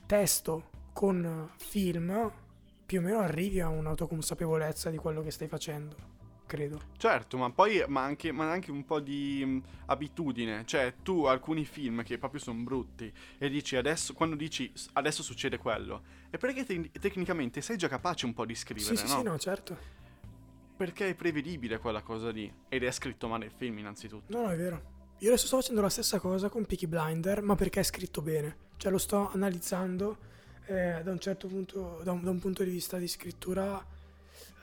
testo 0.04 0.68
con 0.92 1.50
film 1.56 2.42
più 2.84 2.98
o 2.98 3.02
meno 3.02 3.18
arrivi 3.18 3.60
a 3.60 3.68
un'autoconsapevolezza 3.68 4.90
di 4.90 4.96
quello 4.96 5.22
che 5.22 5.30
stai 5.30 5.48
facendo 5.48 6.22
credo. 6.46 6.80
Certo, 6.98 7.36
ma 7.38 7.50
poi 7.50 7.82
ma 7.88 8.02
anche, 8.02 8.30
ma 8.30 8.50
anche 8.50 8.70
un 8.70 8.84
po' 8.84 9.00
di 9.00 9.42
mh, 9.44 9.62
abitudine. 9.86 10.62
Cioè, 10.66 10.94
tu 11.02 11.24
alcuni 11.24 11.64
film 11.64 12.02
che 12.02 12.18
proprio 12.18 12.40
sono 12.40 12.62
brutti 12.62 13.10
e 13.38 13.48
dici 13.48 13.76
adesso, 13.76 14.12
quando 14.12 14.36
dici 14.36 14.70
"S- 14.74 14.88
adesso 14.92 15.22
succede 15.22 15.58
quello, 15.58 16.02
è 16.30 16.36
perché 16.36 16.64
te- 16.64 16.90
tecnicamente 17.00 17.60
sei 17.60 17.76
già 17.76 17.88
capace 17.88 18.26
un 18.26 18.34
po' 18.34 18.44
di 18.44 18.54
scrivere, 18.54 18.94
Sì, 18.94 19.06
sì, 19.06 19.12
no? 19.12 19.18
sì, 19.18 19.22
no, 19.22 19.38
certo. 19.38 19.76
Perché 20.76 21.08
è 21.10 21.14
prevedibile 21.14 21.78
quella 21.78 22.02
cosa 22.02 22.30
lì. 22.30 22.52
Ed 22.68 22.82
è 22.82 22.90
scritto 22.90 23.28
male 23.28 23.46
il 23.46 23.52
film, 23.52 23.78
innanzitutto. 23.78 24.36
No, 24.36 24.46
no, 24.46 24.50
è 24.50 24.56
vero. 24.56 24.92
Io 25.20 25.28
adesso 25.28 25.46
sto 25.46 25.56
facendo 25.56 25.80
la 25.80 25.88
stessa 25.88 26.18
cosa 26.18 26.48
con 26.48 26.66
Peaky 26.66 26.86
Blinder, 26.86 27.40
ma 27.42 27.54
perché 27.54 27.80
è 27.80 27.84
scritto 27.84 28.20
bene. 28.22 28.56
Cioè 28.76 28.90
lo 28.90 28.98
sto 28.98 29.30
analizzando 29.30 30.32
eh, 30.66 31.00
da 31.02 31.10
un 31.10 31.18
certo 31.18 31.48
punto, 31.48 32.00
da 32.02 32.12
un, 32.12 32.22
da 32.22 32.30
un 32.30 32.38
punto 32.38 32.62
di 32.62 32.70
vista 32.70 32.96
di 32.98 33.08
scrittura, 33.08 33.84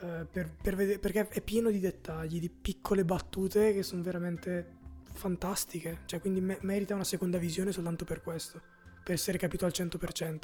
eh, 0.01 0.25
per, 0.29 0.51
per 0.61 0.75
vedere, 0.75 0.99
perché 0.99 1.27
è 1.27 1.41
pieno 1.41 1.69
di 1.69 1.79
dettagli, 1.79 2.39
di 2.39 2.49
piccole 2.49 3.05
battute 3.05 3.73
che 3.73 3.83
sono 3.83 4.01
veramente 4.01 4.79
fantastiche. 5.13 5.99
Cioè 6.05 6.19
quindi 6.19 6.41
me- 6.41 6.57
merita 6.61 6.95
una 6.95 7.03
seconda 7.03 7.37
visione 7.37 7.71
soltanto 7.71 8.05
per 8.05 8.21
questo, 8.21 8.61
per 9.03 9.13
essere 9.13 9.37
capito 9.37 9.65
al 9.65 9.71
100%. 9.73 10.39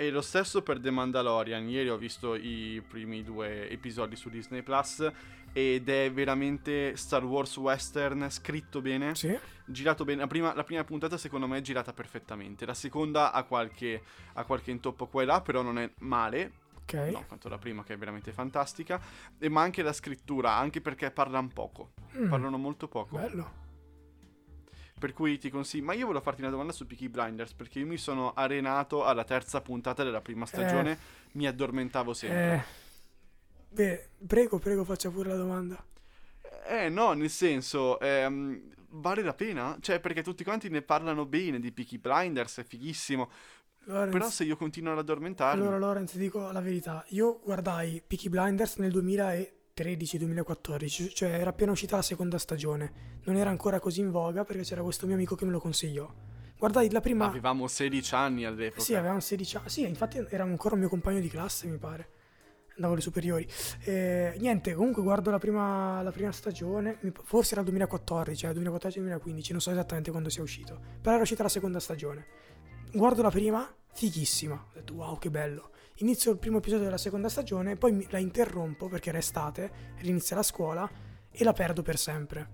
E 0.00 0.10
lo 0.10 0.20
stesso 0.20 0.62
per 0.62 0.78
The 0.78 0.92
Mandalorian. 0.92 1.68
Ieri 1.68 1.88
ho 1.90 1.96
visto 1.96 2.36
i 2.36 2.80
primi 2.86 3.24
due 3.24 3.68
episodi 3.68 4.14
su 4.14 4.28
Disney 4.28 4.62
Plus. 4.62 5.10
Ed 5.52 5.88
è 5.88 6.12
veramente 6.12 6.96
Star 6.96 7.24
Wars 7.24 7.56
western 7.56 8.30
scritto 8.30 8.80
bene. 8.80 9.16
Sì? 9.16 9.36
Girato 9.64 10.04
bene. 10.04 10.20
La 10.20 10.26
prima, 10.28 10.54
la 10.54 10.62
prima 10.62 10.84
puntata, 10.84 11.16
secondo 11.16 11.48
me, 11.48 11.58
è 11.58 11.60
girata 11.62 11.92
perfettamente. 11.92 12.64
La 12.64 12.74
seconda 12.74 13.32
ha 13.32 13.42
qualche, 13.42 14.02
ha 14.34 14.44
qualche 14.44 14.70
intoppo 14.70 15.06
qua 15.08 15.22
e 15.22 15.24
là, 15.24 15.40
però 15.40 15.62
non 15.62 15.78
è 15.80 15.90
male. 15.98 16.52
Ok. 16.80 16.94
No, 16.94 17.24
quanto 17.26 17.48
la 17.48 17.58
prima, 17.58 17.82
che 17.82 17.94
è 17.94 17.98
veramente 17.98 18.30
fantastica. 18.30 19.00
E, 19.36 19.48
ma 19.48 19.62
anche 19.62 19.82
la 19.82 19.92
scrittura, 19.92 20.54
anche 20.54 20.80
perché 20.80 21.10
parlano 21.10 21.50
poco. 21.52 21.90
Mm, 22.16 22.28
Parlano 22.28 22.56
molto 22.56 22.86
poco. 22.86 23.16
bello. 23.16 23.66
Per 24.98 25.12
cui 25.12 25.38
ti 25.38 25.50
consiglio. 25.50 25.84
Ma 25.84 25.94
io 25.94 26.06
volevo 26.06 26.22
farti 26.22 26.40
una 26.40 26.50
domanda 26.50 26.72
su 26.72 26.86
Peaky 26.86 27.08
Blinders. 27.08 27.54
Perché 27.54 27.78
io 27.78 27.86
mi 27.86 27.96
sono 27.96 28.32
arenato 28.34 29.04
alla 29.04 29.24
terza 29.24 29.60
puntata 29.60 30.02
della 30.04 30.20
prima 30.20 30.46
stagione. 30.46 30.98
Mi 31.32 31.46
addormentavo 31.46 32.12
sempre. 32.12 32.54
Eh, 32.54 32.62
beh, 33.70 34.08
prego, 34.26 34.58
prego, 34.58 34.84
faccia 34.84 35.10
pure 35.10 35.28
la 35.28 35.36
domanda. 35.36 35.82
Eh, 36.66 36.88
no, 36.88 37.12
nel 37.12 37.30
senso. 37.30 37.98
ehm, 38.00 38.60
vale 38.90 39.22
la 39.22 39.34
pena? 39.34 39.76
Cioè, 39.80 40.00
perché 40.00 40.22
tutti 40.22 40.44
quanti 40.44 40.68
ne 40.68 40.82
parlano 40.82 41.26
bene 41.26 41.60
di 41.60 41.72
Peaky 41.72 41.98
Blinders, 41.98 42.58
è 42.58 42.64
fighissimo. 42.64 43.30
Lorenz, 43.84 44.12
Però 44.12 44.28
se 44.28 44.44
io 44.44 44.56
continuo 44.56 44.92
ad 44.92 44.98
addormentarmi. 44.98 45.62
Allora, 45.62 45.78
Lorenz, 45.78 46.12
ti 46.12 46.18
dico 46.18 46.50
la 46.50 46.60
verità. 46.60 47.04
Io 47.08 47.40
guardai 47.42 48.02
Peaky 48.06 48.28
Blinders 48.28 48.76
nel 48.76 48.92
2013-2014, 49.82 51.14
cioè 51.14 51.30
era 51.30 51.50
appena 51.50 51.72
uscita 51.72 51.96
la 51.96 52.02
seconda 52.02 52.38
stagione. 52.38 53.20
Non 53.24 53.36
era 53.36 53.50
ancora 53.50 53.78
così 53.78 54.00
in 54.00 54.10
voga 54.10 54.44
perché 54.44 54.62
c'era 54.62 54.82
questo 54.82 55.06
mio 55.06 55.14
amico 55.14 55.34
che 55.34 55.44
me 55.44 55.52
lo 55.52 55.60
consigliò. 55.60 56.10
Guardai 56.58 56.90
la 56.90 57.00
prima. 57.00 57.26
Avevamo 57.26 57.68
16 57.68 58.14
anni 58.14 58.44
all'epoca. 58.44 58.82
Sì, 58.82 58.94
avevamo 58.94 59.20
16 59.20 59.56
anni. 59.56 59.68
Sì, 59.68 59.86
infatti 59.86 60.24
era 60.28 60.42
ancora 60.42 60.74
un 60.74 60.80
mio 60.80 60.88
compagno 60.88 61.20
di 61.20 61.28
classe, 61.28 61.68
mi 61.68 61.78
pare. 61.78 62.16
Andavo 62.74 62.94
alle 62.94 63.02
superiori. 63.02 63.46
Eh, 63.84 64.34
niente, 64.38 64.74
comunque 64.74 65.02
guardo 65.02 65.30
la 65.30 65.38
prima, 65.38 66.02
la 66.02 66.10
prima 66.10 66.32
stagione. 66.32 66.98
Forse 67.22 67.52
era 67.52 67.60
il 67.60 67.66
2014, 67.68 68.46
eh, 68.46 68.52
2014-2015, 68.52 69.50
non 69.50 69.60
so 69.60 69.70
esattamente 69.70 70.10
quando 70.10 70.28
sia 70.30 70.42
uscito. 70.42 70.80
Però 71.00 71.14
era 71.14 71.22
uscita 71.22 71.42
la 71.44 71.48
seconda 71.48 71.80
stagione. 71.80 72.26
Guardo 72.92 73.22
la 73.22 73.30
prima, 73.30 73.68
fighissima. 73.98 74.54
Ho 74.54 74.70
detto, 74.74 74.94
wow, 74.94 75.18
che 75.18 75.30
bello. 75.30 75.70
Inizio 75.96 76.30
il 76.30 76.38
primo 76.38 76.58
episodio 76.58 76.84
della 76.84 76.96
seconda 76.98 77.28
stagione, 77.28 77.74
poi 77.74 78.06
la 78.10 78.18
interrompo 78.18 78.88
perché 78.88 79.08
era 79.08 79.18
estate, 79.18 79.70
rinizia 79.98 80.36
la 80.36 80.44
scuola 80.44 80.88
e 81.30 81.42
la 81.44 81.52
perdo 81.52 81.82
per 81.82 81.98
sempre. 81.98 82.48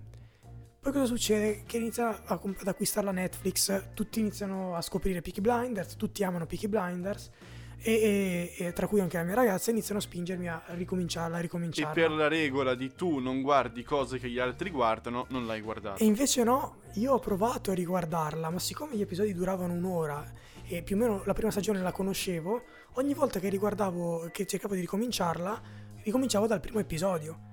Poi 0.79 0.91
cosa 0.91 1.05
succede? 1.05 1.63
Che 1.65 1.77
inizia 1.77 2.25
ad 2.25 2.39
acquistarla 2.67 3.11
Netflix, 3.11 3.89
tutti 3.93 4.19
iniziano 4.19 4.75
a 4.75 4.81
scoprire 4.81 5.21
Peaky 5.21 5.41
Blinders, 5.41 5.95
tutti 5.95 6.23
amano 6.23 6.47
Peaky 6.47 6.67
Blinders 6.67 7.29
e, 7.77 8.53
e- 8.57 8.65
e 8.65 8.73
tra 8.73 8.87
cui 8.87 8.99
anche 8.99 9.17
la 9.17 9.23
mia 9.23 9.35
ragazza 9.35 9.69
iniziano 9.69 9.99
a 9.99 10.03
spingermi 10.03 10.47
a 10.47 10.63
ricominciarla, 10.69 11.35
a 11.35 11.39
E 11.39 11.41
ricominciarla. 11.43 11.93
per 11.93 12.09
la 12.11 12.27
regola 12.27 12.73
di 12.73 12.93
tu 12.95 13.19
non 13.19 13.41
guardi 13.43 13.83
cose 13.83 14.17
che 14.17 14.27
gli 14.29 14.39
altri 14.39 14.71
guardano, 14.71 15.25
non 15.29 15.45
l'hai 15.45 15.61
guardata. 15.61 15.97
E 15.99 16.05
invece 16.05 16.43
no, 16.43 16.77
io 16.93 17.13
ho 17.13 17.19
provato 17.19 17.69
a 17.69 17.73
riguardarla, 17.75 18.49
ma 18.49 18.59
siccome 18.59 18.95
gli 18.95 19.01
episodi 19.01 19.33
duravano 19.33 19.73
un'ora 19.73 20.23
e 20.67 20.81
più 20.81 20.95
o 20.95 20.99
meno 20.99 21.21
la 21.25 21.33
prima 21.33 21.51
stagione 21.51 21.81
la 21.81 21.91
conoscevo, 21.91 22.63
ogni 22.93 23.13
volta 23.13 23.39
che 23.39 23.49
riguardavo, 23.49 24.29
che 24.31 24.45
cercavo 24.45 24.73
di 24.73 24.81
ricominciarla, 24.81 25.61
ricominciavo 26.03 26.47
dal 26.47 26.59
primo 26.59 26.79
episodio. 26.79 27.51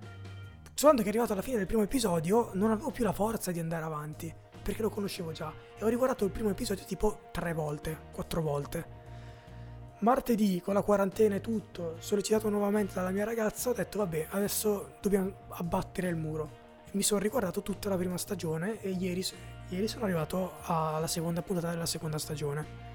Soltanto 0.75 1.03
che 1.03 1.09
arrivato 1.09 1.33
alla 1.33 1.43
fine 1.43 1.59
del 1.59 1.67
primo 1.67 1.83
episodio 1.83 2.51
non 2.55 2.71
avevo 2.71 2.91
più 2.91 3.05
la 3.05 3.13
forza 3.13 3.53
di 3.53 3.61
andare 3.61 3.85
avanti, 3.85 4.35
perché 4.63 4.83
lo 4.83 4.91
conoscevo 4.91 5.33
già. 5.33 5.53
E 5.79 5.85
ho 5.85 5.89
riguardato 5.89 6.25
il 6.25 6.31
primo 6.31 6.51
episodio 6.51 6.85
tipo 6.85 7.29
tre 7.31 7.53
volte, 7.53 7.99
quattro 8.13 8.41
volte. 8.41 9.01
Martedì, 10.01 10.61
con 10.61 10.75
la 10.75 10.83
quarantena 10.83 11.37
e 11.37 11.41
tutto, 11.41 11.97
sollecitato 11.99 12.49
nuovamente 12.49 12.95
dalla 12.95 13.11
mia 13.11 13.25
ragazza, 13.25 13.71
ho 13.71 13.75
detto 13.75 13.99
vabbè, 13.99 14.29
adesso 14.31 14.97
dobbiamo 15.01 15.33
abbattere 15.51 16.09
il 16.09 16.17
muro 16.17 16.63
mi 16.93 17.03
sono 17.03 17.21
riguardato 17.21 17.63
tutta 17.63 17.89
la 17.89 17.97
prima 17.97 18.19
stagione 18.19 18.81
e 18.81 18.91
ieri, 18.91 19.25
ieri 19.69 19.89
sono 19.89 20.05
arrivato 20.05 20.55
alla 20.65 21.07
seconda 21.07 21.43
puntata 21.43 21.71
della 21.71 21.87
seconda 21.87 22.19
stagione. 22.19 22.91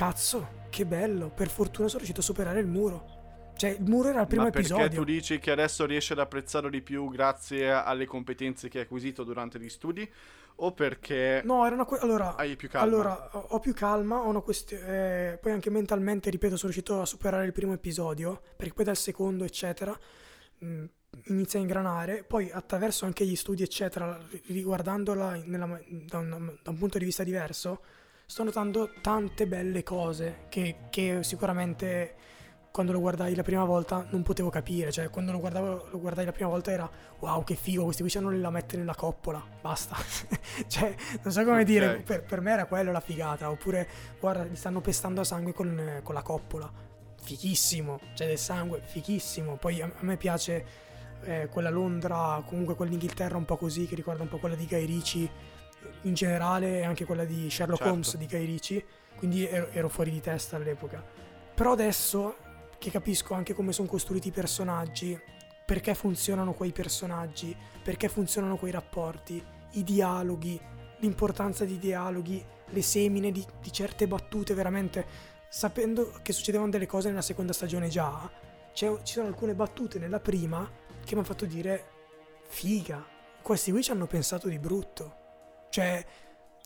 Cazzo, 0.00 0.64
che 0.70 0.86
bello! 0.86 1.28
Per 1.28 1.50
fortuna 1.50 1.86
sono 1.86 1.98
riuscito 1.98 2.20
a 2.20 2.22
superare 2.22 2.58
il 2.60 2.66
muro. 2.66 3.52
Cioè, 3.54 3.76
il 3.78 3.82
muro 3.82 4.08
era 4.08 4.22
il 4.22 4.26
primo 4.28 4.44
Ma 4.44 4.48
perché 4.50 4.68
episodio. 4.68 4.98
tu 5.00 5.04
dici 5.04 5.38
che 5.38 5.50
adesso 5.50 5.84
riesci 5.84 6.12
ad 6.12 6.20
apprezzarlo 6.20 6.70
di 6.70 6.80
più 6.80 7.10
grazie 7.10 7.70
alle 7.70 8.06
competenze 8.06 8.70
che 8.70 8.78
hai 8.78 8.84
acquisito 8.84 9.24
durante 9.24 9.60
gli 9.60 9.68
studi? 9.68 10.10
O 10.62 10.72
perché 10.72 11.42
No, 11.44 11.66
era 11.66 11.74
una 11.74 11.84
que- 11.84 11.98
allora, 11.98 12.34
hai 12.36 12.56
più 12.56 12.70
calma? 12.70 12.86
allora, 12.86 13.30
ho 13.52 13.58
più 13.60 13.74
calma, 13.74 14.20
ho 14.20 14.28
una 14.30 14.40
questione. 14.40 15.36
poi 15.38 15.52
anche 15.52 15.68
mentalmente, 15.68 16.30
ripeto, 16.30 16.56
sono 16.56 16.72
riuscito 16.72 17.02
a 17.02 17.04
superare 17.04 17.44
il 17.44 17.52
primo 17.52 17.74
episodio, 17.74 18.40
perché 18.56 18.72
poi 18.72 18.86
dal 18.86 18.96
secondo, 18.96 19.44
eccetera, 19.44 19.94
mh, 20.60 20.84
inizia 21.26 21.58
a 21.58 21.62
ingranare. 21.62 22.24
Poi 22.24 22.50
attraverso 22.50 23.04
anche 23.04 23.26
gli 23.26 23.36
studi, 23.36 23.62
eccetera, 23.62 24.18
ri- 24.30 24.42
riguardandola 24.46 25.42
nella 25.44 25.78
da, 26.06 26.16
un, 26.16 26.56
da 26.62 26.70
un 26.70 26.78
punto 26.78 26.96
di 26.96 27.04
vista 27.04 27.22
diverso, 27.22 27.82
sto 28.30 28.44
notando 28.44 28.92
tante 29.00 29.44
belle 29.48 29.82
cose 29.82 30.42
che, 30.50 30.76
che 30.88 31.24
sicuramente 31.24 32.14
quando 32.70 32.92
lo 32.92 33.00
guardai 33.00 33.34
la 33.34 33.42
prima 33.42 33.64
volta 33.64 34.06
non 34.10 34.22
potevo 34.22 34.50
capire. 34.50 34.92
Cioè, 34.92 35.10
quando 35.10 35.32
lo, 35.32 35.40
guardavo, 35.40 35.88
lo 35.90 35.98
guardai 35.98 36.24
la 36.26 36.30
prima 36.30 36.48
volta 36.48 36.70
era 36.70 36.88
wow, 37.18 37.42
che 37.42 37.56
figo, 37.56 37.82
questi 37.82 38.04
qui 38.04 38.12
hanno 38.14 38.30
la 38.30 38.50
mette 38.50 38.76
nella 38.76 38.94
coppola, 38.94 39.44
basta. 39.60 39.96
cioè, 40.68 40.94
non 41.24 41.32
so 41.32 41.42
come 41.42 41.62
Ok. 41.62 41.64
dire, 41.64 42.02
per, 42.06 42.22
per 42.22 42.40
me 42.40 42.52
era 42.52 42.66
quello 42.66 42.92
la 42.92 43.00
figata. 43.00 43.50
Oppure, 43.50 43.88
guarda, 44.20 44.44
li 44.44 44.54
stanno 44.54 44.80
pestando 44.80 45.22
a 45.22 45.24
sangue 45.24 45.52
con, 45.52 45.98
con 46.04 46.14
la 46.14 46.22
coppola. 46.22 46.70
Fighissimo, 47.20 47.98
c'è 48.14 48.28
del 48.28 48.38
sangue, 48.38 48.80
fighissimo. 48.84 49.56
Poi 49.56 49.82
a, 49.82 49.86
a 49.86 50.04
me 50.04 50.16
piace 50.16 50.64
eh, 51.24 51.48
quella 51.50 51.70
Londra, 51.70 52.40
comunque 52.46 52.76
quell'Inghilterra 52.76 53.36
un 53.36 53.44
po' 53.44 53.56
così, 53.56 53.86
che 53.88 53.96
ricorda 53.96 54.22
un 54.22 54.28
po' 54.28 54.38
quella 54.38 54.54
di 54.54 54.66
Guy 54.66 54.86
Ritchie 54.86 55.49
in 56.02 56.14
generale 56.14 56.78
e 56.78 56.84
anche 56.84 57.04
quella 57.04 57.24
di 57.24 57.50
Sherlock 57.50 57.78
Certo. 57.78 57.92
Holmes 57.92 58.16
di 58.16 58.26
Guy 58.26 58.44
Ritchie. 58.44 58.84
Quindi 59.16 59.46
ero, 59.46 59.68
ero 59.70 59.88
fuori 59.88 60.10
di 60.10 60.20
testa 60.20 60.56
all'epoca. 60.56 61.04
Però 61.54 61.72
adesso 61.72 62.36
che 62.78 62.90
capisco 62.90 63.34
anche 63.34 63.52
come 63.52 63.72
sono 63.72 63.88
costruiti 63.88 64.28
i 64.28 64.32
personaggi, 64.32 65.18
perché 65.66 65.94
funzionano 65.94 66.54
quei 66.54 66.72
personaggi, 66.72 67.54
perché 67.82 68.08
funzionano 68.08 68.56
quei 68.56 68.72
rapporti, 68.72 69.44
i 69.72 69.84
dialoghi, 69.84 70.58
l'importanza 70.98 71.64
di 71.64 71.78
dialoghi, 71.78 72.44
le 72.66 72.82
semine 72.82 73.30
di, 73.30 73.44
di 73.60 73.70
certe 73.70 74.06
battute, 74.06 74.54
veramente 74.54 75.06
sapendo 75.48 76.12
che 76.22 76.32
succedevano 76.32 76.70
delle 76.70 76.86
cose 76.86 77.08
nella 77.08 77.22
seconda 77.22 77.52
stagione 77.52 77.88
già, 77.88 78.30
ci 78.72 78.88
sono 79.02 79.26
alcune 79.26 79.54
battute 79.54 79.98
nella 79.98 80.20
prima 80.20 80.68
che 81.04 81.14
mi 81.14 81.18
hanno 81.18 81.24
fatto 81.24 81.44
dire 81.44 81.84
figa, 82.48 83.04
questi 83.42 83.70
qui 83.70 83.82
ci 83.82 83.90
hanno 83.90 84.06
pensato 84.06 84.48
di 84.48 84.58
brutto. 84.58 85.18
Cioè, 85.70 86.04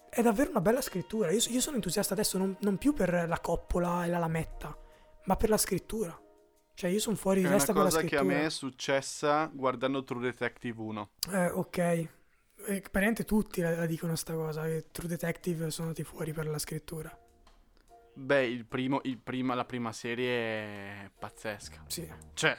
è 0.09 0.23
davvero 0.23 0.51
una 0.51 0.61
bella 0.61 0.81
scrittura. 0.81 1.31
Io, 1.31 1.40
io 1.49 1.61
sono 1.61 1.77
entusiasta 1.77 2.14
adesso 2.14 2.38
non, 2.38 2.57
non 2.61 2.79
più 2.79 2.93
per 2.93 3.27
la 3.29 3.38
coppola 3.40 4.05
e 4.05 4.09
la 4.09 4.19
lametta, 4.19 4.77
ma 5.25 5.37
per 5.37 5.49
la 5.49 5.57
scrittura. 5.57 6.19
Cioè, 6.75 6.90
io 6.90 6.99
sono 6.99 7.17
fuori 7.17 7.38
È 7.38 7.43
di 7.43 7.47
una 7.47 7.57
testa 7.57 7.73
per 7.73 7.83
la 7.83 7.88
cosa 7.88 8.01
che 8.01 8.17
a 8.17 8.19
scrittura. 8.19 8.38
me 8.38 8.47
è 8.47 8.51
successa 8.51 9.51
guardando 9.53 10.03
True 10.03 10.23
Detective 10.23 10.81
1. 10.81 11.11
Eh, 11.31 11.51
ok. 11.51 11.79
Eh, 11.79 12.09
praticamente 12.81 13.25
tutti 13.25 13.61
la, 13.61 13.77
la 13.77 13.87
dicono 13.87 14.17
sta 14.17 14.33
cosa, 14.33 14.64
che 14.64 14.87
True 14.90 15.09
Detective 15.09 15.71
sono 15.71 15.88
andati 15.88 16.05
fuori 16.05 16.33
per 16.33 16.47
la 16.47 16.59
scrittura. 16.59 17.17
Beh, 18.17 18.47
il 18.47 18.64
primo, 18.64 19.01
il 19.05 19.19
prima, 19.19 19.55
la 19.55 19.64
prima 19.64 19.93
serie 19.93 20.29
è 20.31 21.11
pazzesca. 21.19 21.85
Sì. 21.88 22.09
Cioè, 22.33 22.57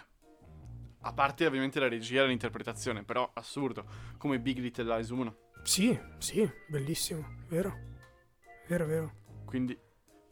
a 1.01 1.13
parte 1.13 1.45
ovviamente 1.45 1.79
la 1.79 1.87
regia 1.87 2.23
e 2.23 2.27
l'interpretazione, 2.27 3.03
però 3.03 3.29
assurdo. 3.33 3.85
Come 4.17 4.39
Big 4.39 4.57
Little 4.57 4.95
Lies 4.95 5.09
1. 5.09 5.37
Sì, 5.65 5.99
sì, 6.19 6.47
bellissimo, 6.67 7.25
vero? 7.49 7.75
Vero, 8.67 8.85
vero. 8.85 9.11
Quindi, 9.45 9.75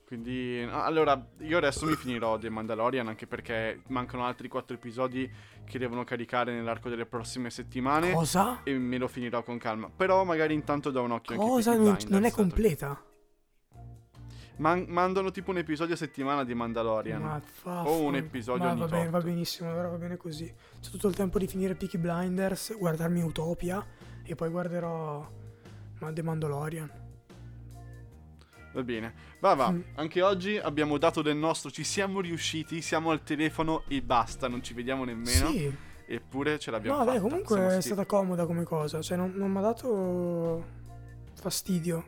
Quindi, 0.06 0.64
allora, 0.70 1.28
io 1.40 1.58
adesso 1.58 1.88
mi 1.88 1.96
finirò 1.96 2.38
The 2.38 2.52
Mandalorian 2.52 3.08
anche 3.08 3.26
perché 3.26 3.82
mancano 3.88 4.26
altri 4.26 4.48
quattro 4.48 4.76
episodi 4.76 5.30
che 5.66 5.80
devono 5.80 6.04
caricare 6.04 6.54
nell'arco 6.54 6.88
delle 6.88 7.08
prossime 7.08 7.50
settimane. 7.50 8.12
Cosa? 8.12 8.62
E 8.64 8.78
me 8.78 9.00
lo 9.00 9.08
finirò 9.08 9.42
con 9.42 9.58
calma. 9.58 9.90
Però 9.90 10.24
magari 10.24 10.54
intanto 10.54 10.92
do 10.92 11.02
un 11.02 11.12
occhio 11.12 11.36
Cosa? 11.36 11.72
anche 11.72 11.82
a 11.82 11.92
Non, 11.92 11.98
non 12.10 12.26
è 12.26 12.32
completa? 12.32 13.04
Man- 14.58 14.86
mandano 14.88 15.32
tipo 15.32 15.50
un 15.50 15.58
episodio 15.58 15.96
a 15.96 15.98
settimana 15.98 16.44
di 16.44 16.54
Mandalorian. 16.54 17.20
Ma 17.20 17.42
fa, 17.44 17.88
o 17.88 18.04
un 18.04 18.16
episodio 18.16 18.66
ma 18.66 18.72
ogni 18.72 18.80
va 18.82 18.86
bene, 18.86 19.10
va 19.10 19.20
benissimo, 19.20 19.72
allora 19.72 19.88
va 19.88 19.98
bene 19.98 20.16
così. 20.16 20.54
C'è 20.80 20.92
tutto 20.92 21.08
il 21.08 21.16
tempo 21.16 21.40
di 21.40 21.48
finire 21.48 21.74
Peaky 21.74 21.98
Blinders, 21.98 22.78
guardarmi 22.78 23.24
Utopia 23.24 23.84
e 24.26 24.36
poi 24.36 24.50
guarderò 24.50 25.28
ma 26.00 26.12
The 26.12 26.22
Mandalorian. 26.22 26.92
Va 28.74 28.84
bene. 28.84 29.14
Va, 29.40 29.54
va. 29.54 29.72
Mm. 29.72 29.82
Anche 29.96 30.22
oggi 30.22 30.58
abbiamo 30.58 30.98
dato 30.98 31.22
del 31.22 31.38
nostro, 31.38 31.70
ci 31.70 31.84
siamo 31.84 32.22
riusciti, 32.22 32.82
siamo 32.82 33.12
al 33.12 33.24
telefono 33.24 33.84
e 33.88 34.02
basta, 34.02 34.48
non 34.48 34.64
ci 34.64 34.74
vediamo 34.74 35.04
nemmeno. 35.06 35.50
Sì, 35.50 35.72
Eppure 36.06 36.60
ce 36.60 36.72
l'abbiamo 36.72 36.98
no, 36.98 37.04
fatta. 37.06 37.18
dai, 37.18 37.22
comunque 37.22 37.56
Siamo 37.56 37.70
è 37.70 37.82
sti- 37.82 37.94
stata 37.94 38.06
comoda 38.06 38.46
come 38.46 38.64
cosa, 38.64 39.02
cioè 39.02 39.16
non, 39.16 39.32
non 39.36 39.52
mi 39.52 39.58
ha 39.60 39.62
dato 39.62 40.66
fastidio. 41.36 42.04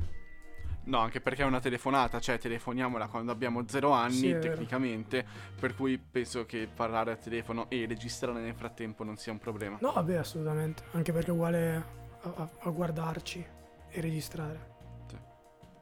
No, 0.85 0.99
anche 0.99 1.21
perché 1.21 1.43
è 1.43 1.45
una 1.45 1.59
telefonata, 1.59 2.19
cioè 2.19 2.37
telefoniamola 2.37 3.07
quando 3.07 3.31
abbiamo 3.31 3.63
zero 3.67 3.91
anni 3.91 4.13
Sì, 4.15 4.37
tecnicamente, 4.39 5.25
per 5.59 5.75
cui 5.75 5.97
penso 5.97 6.45
che 6.45 6.67
parlare 6.71 7.11
al 7.11 7.19
telefono 7.19 7.67
e 7.69 7.85
registrare 7.87 8.39
nel 8.39 8.53
frattempo 8.53 9.03
non 9.03 9.17
sia 9.17 9.31
un 9.31 9.39
problema. 9.39 9.77
No, 9.81 9.93
vabbè, 9.93 10.15
assolutamente, 10.15 10.83
anche 10.91 11.11
perché 11.11 11.31
uguale 11.31 12.03
a, 12.35 12.49
a- 12.59 12.69
guardarci 12.69 13.45
e 13.89 14.01
registrare. 14.01 14.73
Sì. 15.07 15.17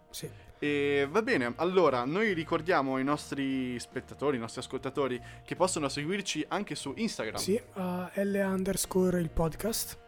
Sì. 0.09 0.29
E 0.59 1.07
va 1.09 1.21
bene, 1.21 1.53
allora 1.57 2.05
noi 2.05 2.33
ricordiamo 2.33 2.95
ai 2.95 3.03
nostri 3.03 3.77
spettatori, 3.79 4.35
ai 4.35 4.41
nostri 4.41 4.61
ascoltatori 4.61 5.21
che 5.43 5.55
possono 5.55 5.89
seguirci 5.89 6.45
anche 6.47 6.75
su 6.75 6.93
Instagram 6.95 7.35
Sì, 7.35 7.61
a 7.73 8.09
L 8.15 8.33
underscore 8.45 9.19
il 9.19 9.29
podcast. 9.29 9.99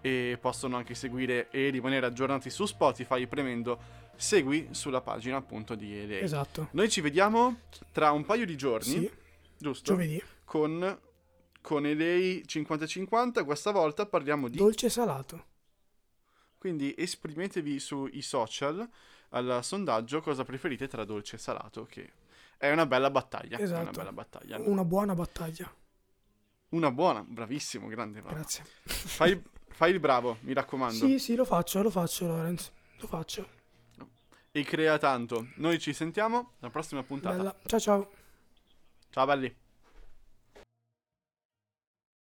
e 0.00 0.38
possono 0.40 0.76
anche 0.76 0.94
seguire 0.94 1.48
e 1.50 1.70
rimanere 1.70 2.06
aggiornati 2.06 2.50
su 2.50 2.66
Spotify 2.66 3.26
premendo 3.26 4.02
segui 4.16 4.68
sulla 4.70 5.00
pagina 5.00 5.38
appunto 5.38 5.74
di 5.74 5.96
ELA. 5.98 6.18
Esatto. 6.18 6.68
Noi 6.72 6.88
ci 6.88 7.00
vediamo 7.00 7.60
tra 7.90 8.12
un 8.12 8.24
paio 8.24 8.46
di 8.46 8.56
giorni, 8.56 8.84
Sì, 8.92 9.10
giusto? 9.58 9.92
giovedì. 9.92 10.22
Con, 10.44 10.98
con 11.64 11.86
ELA 11.86 12.42
50-50, 12.44 13.42
questa 13.42 13.70
volta 13.70 14.04
parliamo 14.04 14.48
di... 14.48 14.58
Dolce 14.58 14.90
salato. 14.90 15.46
Quindi 16.58 16.94
esprimetevi 16.94 17.78
sui 17.78 18.20
social 18.20 18.86
al 19.30 19.60
sondaggio 19.62 20.20
cosa 20.20 20.44
preferite 20.44 20.88
tra 20.88 21.06
dolce 21.06 21.36
e 21.36 21.38
salato, 21.38 21.86
che 21.86 22.12
è 22.58 22.70
una 22.70 22.84
bella 22.84 23.10
battaglia. 23.10 23.56
È 23.56 23.62
una 23.64 23.80
Esatto. 23.80 23.98
bella 23.98 24.12
battaglia. 24.12 24.58
Una 24.58 24.84
buona 24.84 25.14
battaglia. 25.14 25.74
Una 26.68 26.90
buona, 26.90 27.24
bravissimo, 27.26 27.88
grande 27.88 28.20
bravo. 28.20 28.34
Grazie. 28.34 28.64
Fai, 28.84 29.42
fai 29.68 29.90
il 29.92 30.00
bravo, 30.00 30.36
mi 30.40 30.52
raccomando. 30.52 31.06
Sì, 31.06 31.18
sì, 31.18 31.34
lo 31.34 31.46
faccio, 31.46 31.80
lo 31.80 31.88
faccio, 31.88 32.26
Lorenz. 32.26 32.70
Lo 32.98 33.06
faccio. 33.06 33.48
E 34.50 34.62
crea 34.64 34.98
tanto. 34.98 35.48
Noi 35.56 35.78
ci 35.78 35.94
sentiamo 35.94 36.52
alla 36.60 36.70
prossima 36.70 37.02
puntata. 37.02 37.36
Bella. 37.36 37.56
Ciao 37.64 37.80
ciao. 37.80 38.10
Ciao 39.08 39.24
belli. 39.24 39.62